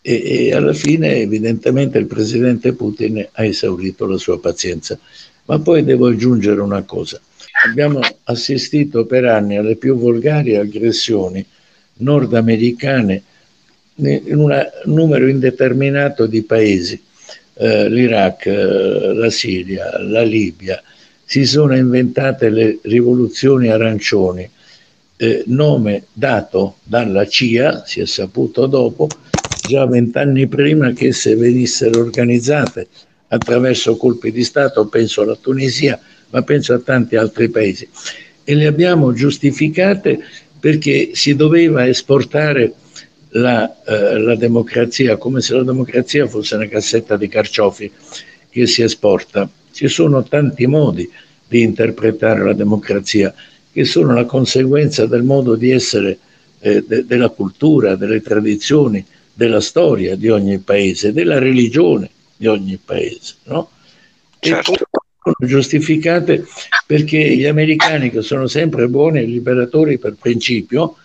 e, 0.00 0.46
e, 0.48 0.54
alla 0.54 0.72
fine 0.72 1.16
evidentemente 1.16 1.98
il 1.98 2.06
presidente 2.06 2.72
Putin 2.72 3.26
ha 3.30 3.44
esaurito 3.44 4.06
la 4.06 4.18
sua 4.18 4.40
pazienza. 4.40 4.98
Ma 5.44 5.58
poi 5.58 5.84
devo 5.84 6.08
aggiungere 6.08 6.60
una 6.60 6.82
cosa. 6.82 7.20
Abbiamo 7.64 8.00
assistito 8.24 9.06
per 9.06 9.24
anni 9.24 9.56
alle 9.56 9.76
più 9.76 9.96
volgari 9.96 10.56
aggressioni 10.56 11.44
nordamericane 11.94 13.22
in 13.96 14.38
un 14.38 14.70
numero 14.86 15.28
indeterminato 15.28 16.26
di 16.26 16.42
paesi, 16.42 17.00
eh, 17.54 17.88
l'Iraq, 17.88 18.46
eh, 18.46 19.12
la 19.14 19.30
Siria, 19.30 19.98
la 20.02 20.22
Libia, 20.22 20.82
si 21.24 21.44
sono 21.44 21.76
inventate 21.76 22.48
le 22.48 22.78
rivoluzioni 22.82 23.68
arancioni, 23.68 24.48
eh, 25.22 25.44
nome 25.46 26.06
dato 26.12 26.78
dalla 26.82 27.28
CIA, 27.28 27.84
si 27.86 28.00
è 28.00 28.06
saputo 28.06 28.66
dopo, 28.66 29.08
già 29.60 29.86
vent'anni 29.86 30.48
prima 30.48 30.92
che 30.92 31.08
esse 31.08 31.36
venissero 31.36 32.00
organizzate 32.00 32.88
attraverso 33.28 33.96
colpi 33.96 34.32
di 34.32 34.42
Stato, 34.42 34.84
penso 34.88 35.22
alla 35.22 35.36
Tunisia, 35.36 36.00
ma 36.30 36.42
penso 36.42 36.74
a 36.74 36.80
tanti 36.80 37.14
altri 37.14 37.48
paesi. 37.50 37.88
E 38.42 38.54
le 38.56 38.66
abbiamo 38.66 39.12
giustificate 39.12 40.18
perché 40.58 41.10
si 41.12 41.36
doveva 41.36 41.86
esportare 41.86 42.72
la, 43.28 43.80
eh, 43.84 44.18
la 44.18 44.34
democrazia, 44.34 45.18
come 45.18 45.40
se 45.40 45.54
la 45.54 45.62
democrazia 45.62 46.26
fosse 46.26 46.56
una 46.56 46.66
cassetta 46.66 47.16
di 47.16 47.28
carciofi 47.28 47.90
che 48.50 48.66
si 48.66 48.82
esporta. 48.82 49.48
Ci 49.70 49.86
sono 49.86 50.24
tanti 50.24 50.66
modi 50.66 51.08
di 51.46 51.62
interpretare 51.62 52.42
la 52.42 52.54
democrazia 52.54 53.32
che 53.72 53.84
sono 53.84 54.14
la 54.14 54.26
conseguenza 54.26 55.06
del 55.06 55.22
modo 55.22 55.54
di 55.54 55.70
essere 55.70 56.18
eh, 56.60 56.84
de- 56.86 57.06
della 57.06 57.30
cultura, 57.30 57.96
delle 57.96 58.20
tradizioni, 58.20 59.04
della 59.32 59.60
storia 59.60 60.14
di 60.14 60.28
ogni 60.28 60.58
paese, 60.58 61.12
della 61.12 61.38
religione 61.38 62.10
di 62.36 62.46
ogni 62.46 62.78
paese. 62.82 63.34
No? 63.44 63.70
Certo. 64.38 64.72
E 64.74 64.76
sono 65.22 65.36
giustificate 65.38 66.44
perché 66.86 67.36
gli 67.36 67.46
americani, 67.46 68.10
che 68.10 68.22
sono 68.22 68.46
sempre 68.46 68.88
buoni 68.88 69.24
liberatori 69.24 69.98
per 69.98 70.16
principio, 70.20 70.96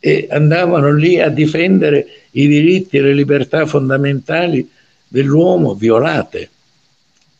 e 0.00 0.28
andavano 0.30 0.92
lì 0.92 1.20
a 1.20 1.28
difendere 1.28 2.06
i 2.32 2.46
diritti 2.46 2.96
e 2.96 3.02
le 3.02 3.14
libertà 3.14 3.66
fondamentali 3.66 4.68
dell'uomo 5.08 5.74
violate. 5.74 6.48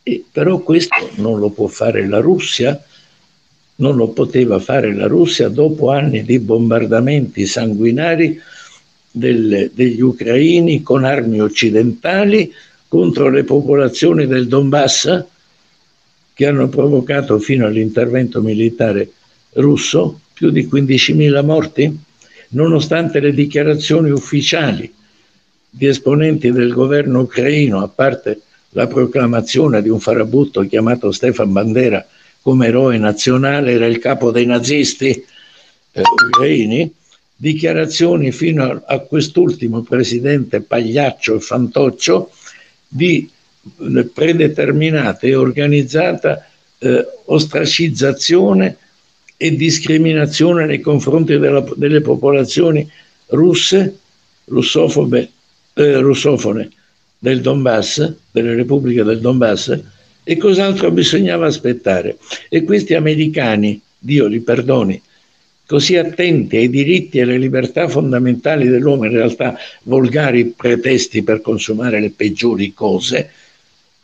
E 0.03 0.25
però 0.31 0.59
questo 0.59 1.09
non 1.15 1.39
lo 1.39 1.49
può 1.49 1.67
fare 1.67 2.05
la 2.07 2.19
Russia, 2.19 2.81
non 3.79 3.95
lo 3.95 4.09
poteva 4.09 4.59
fare 4.59 4.93
la 4.93 5.07
Russia 5.07 5.49
dopo 5.49 5.89
anni 5.89 6.23
di 6.23 6.39
bombardamenti 6.39 7.45
sanguinari 7.45 8.39
del, 9.11 9.71
degli 9.73 10.01
ucraini 10.01 10.81
con 10.81 11.03
armi 11.03 11.41
occidentali 11.41 12.53
contro 12.87 13.29
le 13.29 13.43
popolazioni 13.43 14.27
del 14.27 14.47
Donbass 14.47 15.23
che 16.33 16.45
hanno 16.45 16.67
provocato 16.69 17.37
fino 17.39 17.65
all'intervento 17.65 18.41
militare 18.41 19.11
russo 19.53 20.21
più 20.33 20.51
di 20.51 20.67
15.000 20.71 21.43
morti, 21.43 21.99
nonostante 22.49 23.19
le 23.19 23.33
dichiarazioni 23.33 24.09
ufficiali 24.09 24.91
di 25.69 25.85
esponenti 25.85 26.51
del 26.51 26.71
governo 26.71 27.21
ucraino, 27.21 27.81
a 27.81 27.87
parte 27.87 28.41
la 28.69 28.87
proclamazione 28.87 29.81
di 29.81 29.89
un 29.89 29.99
farabutto 29.99 30.61
chiamato 30.61 31.11
Stefan 31.11 31.51
Bandera 31.51 32.05
come 32.41 32.67
eroe 32.67 32.97
nazionale, 32.97 33.73
era 33.73 33.85
il 33.85 33.99
capo 33.99 34.31
dei 34.31 34.45
nazisti 34.45 35.09
eh, 35.09 36.01
ucraini, 36.01 36.93
dichiarazioni 37.35 38.31
fino 38.31 38.83
a, 38.85 38.99
quest'ultimo 38.99 39.81
presidente 39.81 40.61
pagliaccio 40.61 41.35
e 41.35 41.39
fantoccio 41.39 42.31
di 42.87 43.29
eh, 43.77 44.05
predeterminata 44.05 45.25
e 45.25 45.35
organizzata 45.35 46.45
eh, 46.79 47.05
ostracizzazione 47.25 48.77
e 49.37 49.55
discriminazione 49.55 50.65
nei 50.65 50.81
confronti 50.81 51.37
della, 51.37 51.63
delle 51.75 52.01
popolazioni 52.01 52.89
russe, 53.27 53.97
russofobe, 54.45 55.29
eh, 55.73 55.97
russofone 55.99 56.69
del 57.17 57.41
Donbass, 57.41 58.13
delle 58.31 58.55
repubbliche 58.55 59.03
del 59.03 59.19
Donbass, 59.19 59.81
e 60.29 60.37
cos'altro 60.37 60.91
bisognava 60.91 61.47
aspettare. 61.47 62.19
E 62.49 62.63
questi 62.63 62.93
americani, 62.93 63.81
Dio 63.97 64.27
li 64.27 64.41
perdoni, 64.41 65.01
così 65.65 65.97
attenti 65.97 66.57
ai 66.57 66.69
diritti 66.69 67.17
e 67.17 67.23
alle 67.23 67.39
libertà 67.39 67.87
fondamentali 67.87 68.67
dell'uomo, 68.67 69.05
in 69.05 69.11
realtà 69.11 69.57
volgari 69.85 70.53
pretesti 70.55 71.23
per 71.23 71.41
consumare 71.41 71.99
le 71.99 72.11
peggiori 72.11 72.75
cose, 72.75 73.31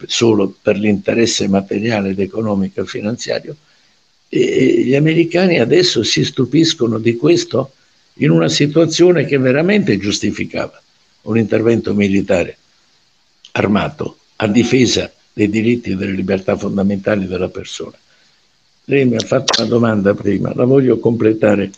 solo 0.07 0.51
per 0.59 0.79
l'interesse 0.79 1.47
materiale 1.47 2.09
ed 2.09 2.19
economico 2.19 2.81
e 2.81 2.88
finanziario, 2.88 3.55
e 4.27 4.81
gli 4.83 4.95
americani 4.95 5.59
adesso 5.59 6.01
si 6.01 6.25
stupiscono 6.25 6.97
di 6.97 7.17
questo 7.17 7.73
in 8.15 8.31
una 8.31 8.49
situazione 8.49 9.25
che 9.25 9.38
veramente 9.38 9.99
giustificava 9.99 10.81
un 11.23 11.38
intervento 11.38 11.93
militare 11.93 12.57
armato 13.51 14.17
a 14.38 14.47
difesa 14.47 15.11
dei 15.36 15.50
diritti 15.50 15.91
e 15.91 15.95
delle 15.95 16.13
libertà 16.13 16.56
fondamentali 16.56 17.28
della 17.28 17.50
persona. 17.50 17.98
Lei 18.86 19.06
mi 19.06 19.17
ha 19.17 19.19
fatto 19.19 19.62
una 19.62 19.69
domanda 19.69 20.13
prima, 20.13 20.54
la 20.56 20.63
voglio 20.63 20.98
completare 20.98 21.69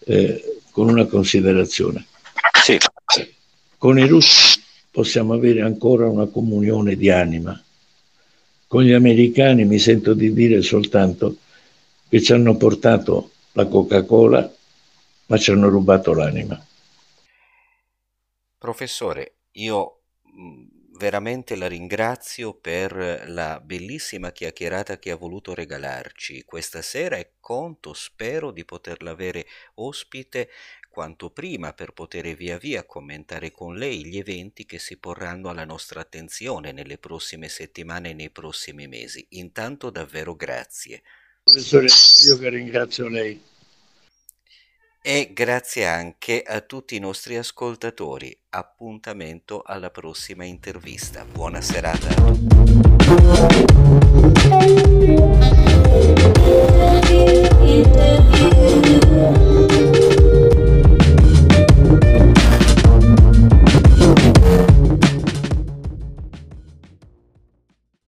eh, 0.00 0.58
con 0.72 0.88
una 0.88 1.06
considerazione. 1.06 2.06
Sì. 2.60 2.76
Con 3.78 4.00
i 4.00 4.08
russi 4.08 4.60
possiamo 4.90 5.32
avere 5.32 5.62
ancora 5.62 6.08
una 6.08 6.26
comunione 6.26 6.96
di 6.96 7.08
anima. 7.08 7.62
Con 8.66 8.82
gli 8.82 8.92
americani 8.92 9.64
mi 9.64 9.78
sento 9.78 10.12
di 10.12 10.32
dire 10.32 10.60
soltanto 10.62 11.36
che 12.08 12.20
ci 12.20 12.32
hanno 12.32 12.56
portato 12.56 13.30
la 13.52 13.66
Coca-Cola, 13.66 14.52
ma 15.26 15.38
ci 15.38 15.52
hanno 15.52 15.68
rubato 15.68 16.12
l'anima. 16.14 16.60
Professore, 18.58 19.34
io 19.52 20.00
veramente 20.96 21.56
la 21.56 21.66
ringrazio 21.66 22.54
per 22.54 23.24
la 23.28 23.60
bellissima 23.60 24.32
chiacchierata 24.32 24.98
che 24.98 25.10
ha 25.10 25.16
voluto 25.16 25.54
regalarci 25.54 26.44
questa 26.44 26.82
sera 26.82 27.16
e 27.16 27.32
conto, 27.40 27.92
spero, 27.94 28.50
di 28.50 28.64
poterla 28.64 29.10
avere 29.10 29.46
ospite 29.74 30.50
quanto 30.88 31.30
prima 31.30 31.72
per 31.72 31.92
poter 31.92 32.34
via 32.36 32.56
via 32.56 32.84
commentare 32.84 33.50
con 33.50 33.76
lei 33.76 34.06
gli 34.06 34.16
eventi 34.16 34.64
che 34.64 34.78
si 34.78 34.96
porranno 34.96 35.48
alla 35.48 35.64
nostra 35.64 36.00
attenzione 36.00 36.70
nelle 36.70 36.98
prossime 36.98 37.48
settimane 37.48 38.10
e 38.10 38.14
nei 38.14 38.30
prossimi 38.30 38.86
mesi. 38.86 39.26
Intanto 39.30 39.90
davvero 39.90 40.36
grazie. 40.36 41.02
Professore, 41.42 41.88
io 42.26 42.38
che 42.38 42.48
ringrazio 42.48 43.08
lei. 43.08 43.52
E 45.06 45.32
grazie 45.34 45.86
anche 45.86 46.42
a 46.42 46.62
tutti 46.62 46.96
i 46.96 46.98
nostri 46.98 47.36
ascoltatori. 47.36 48.34
Appuntamento 48.48 49.60
alla 49.62 49.90
prossima 49.90 50.46
intervista. 50.46 51.26
Buona 51.30 51.60
serata. 51.60 52.08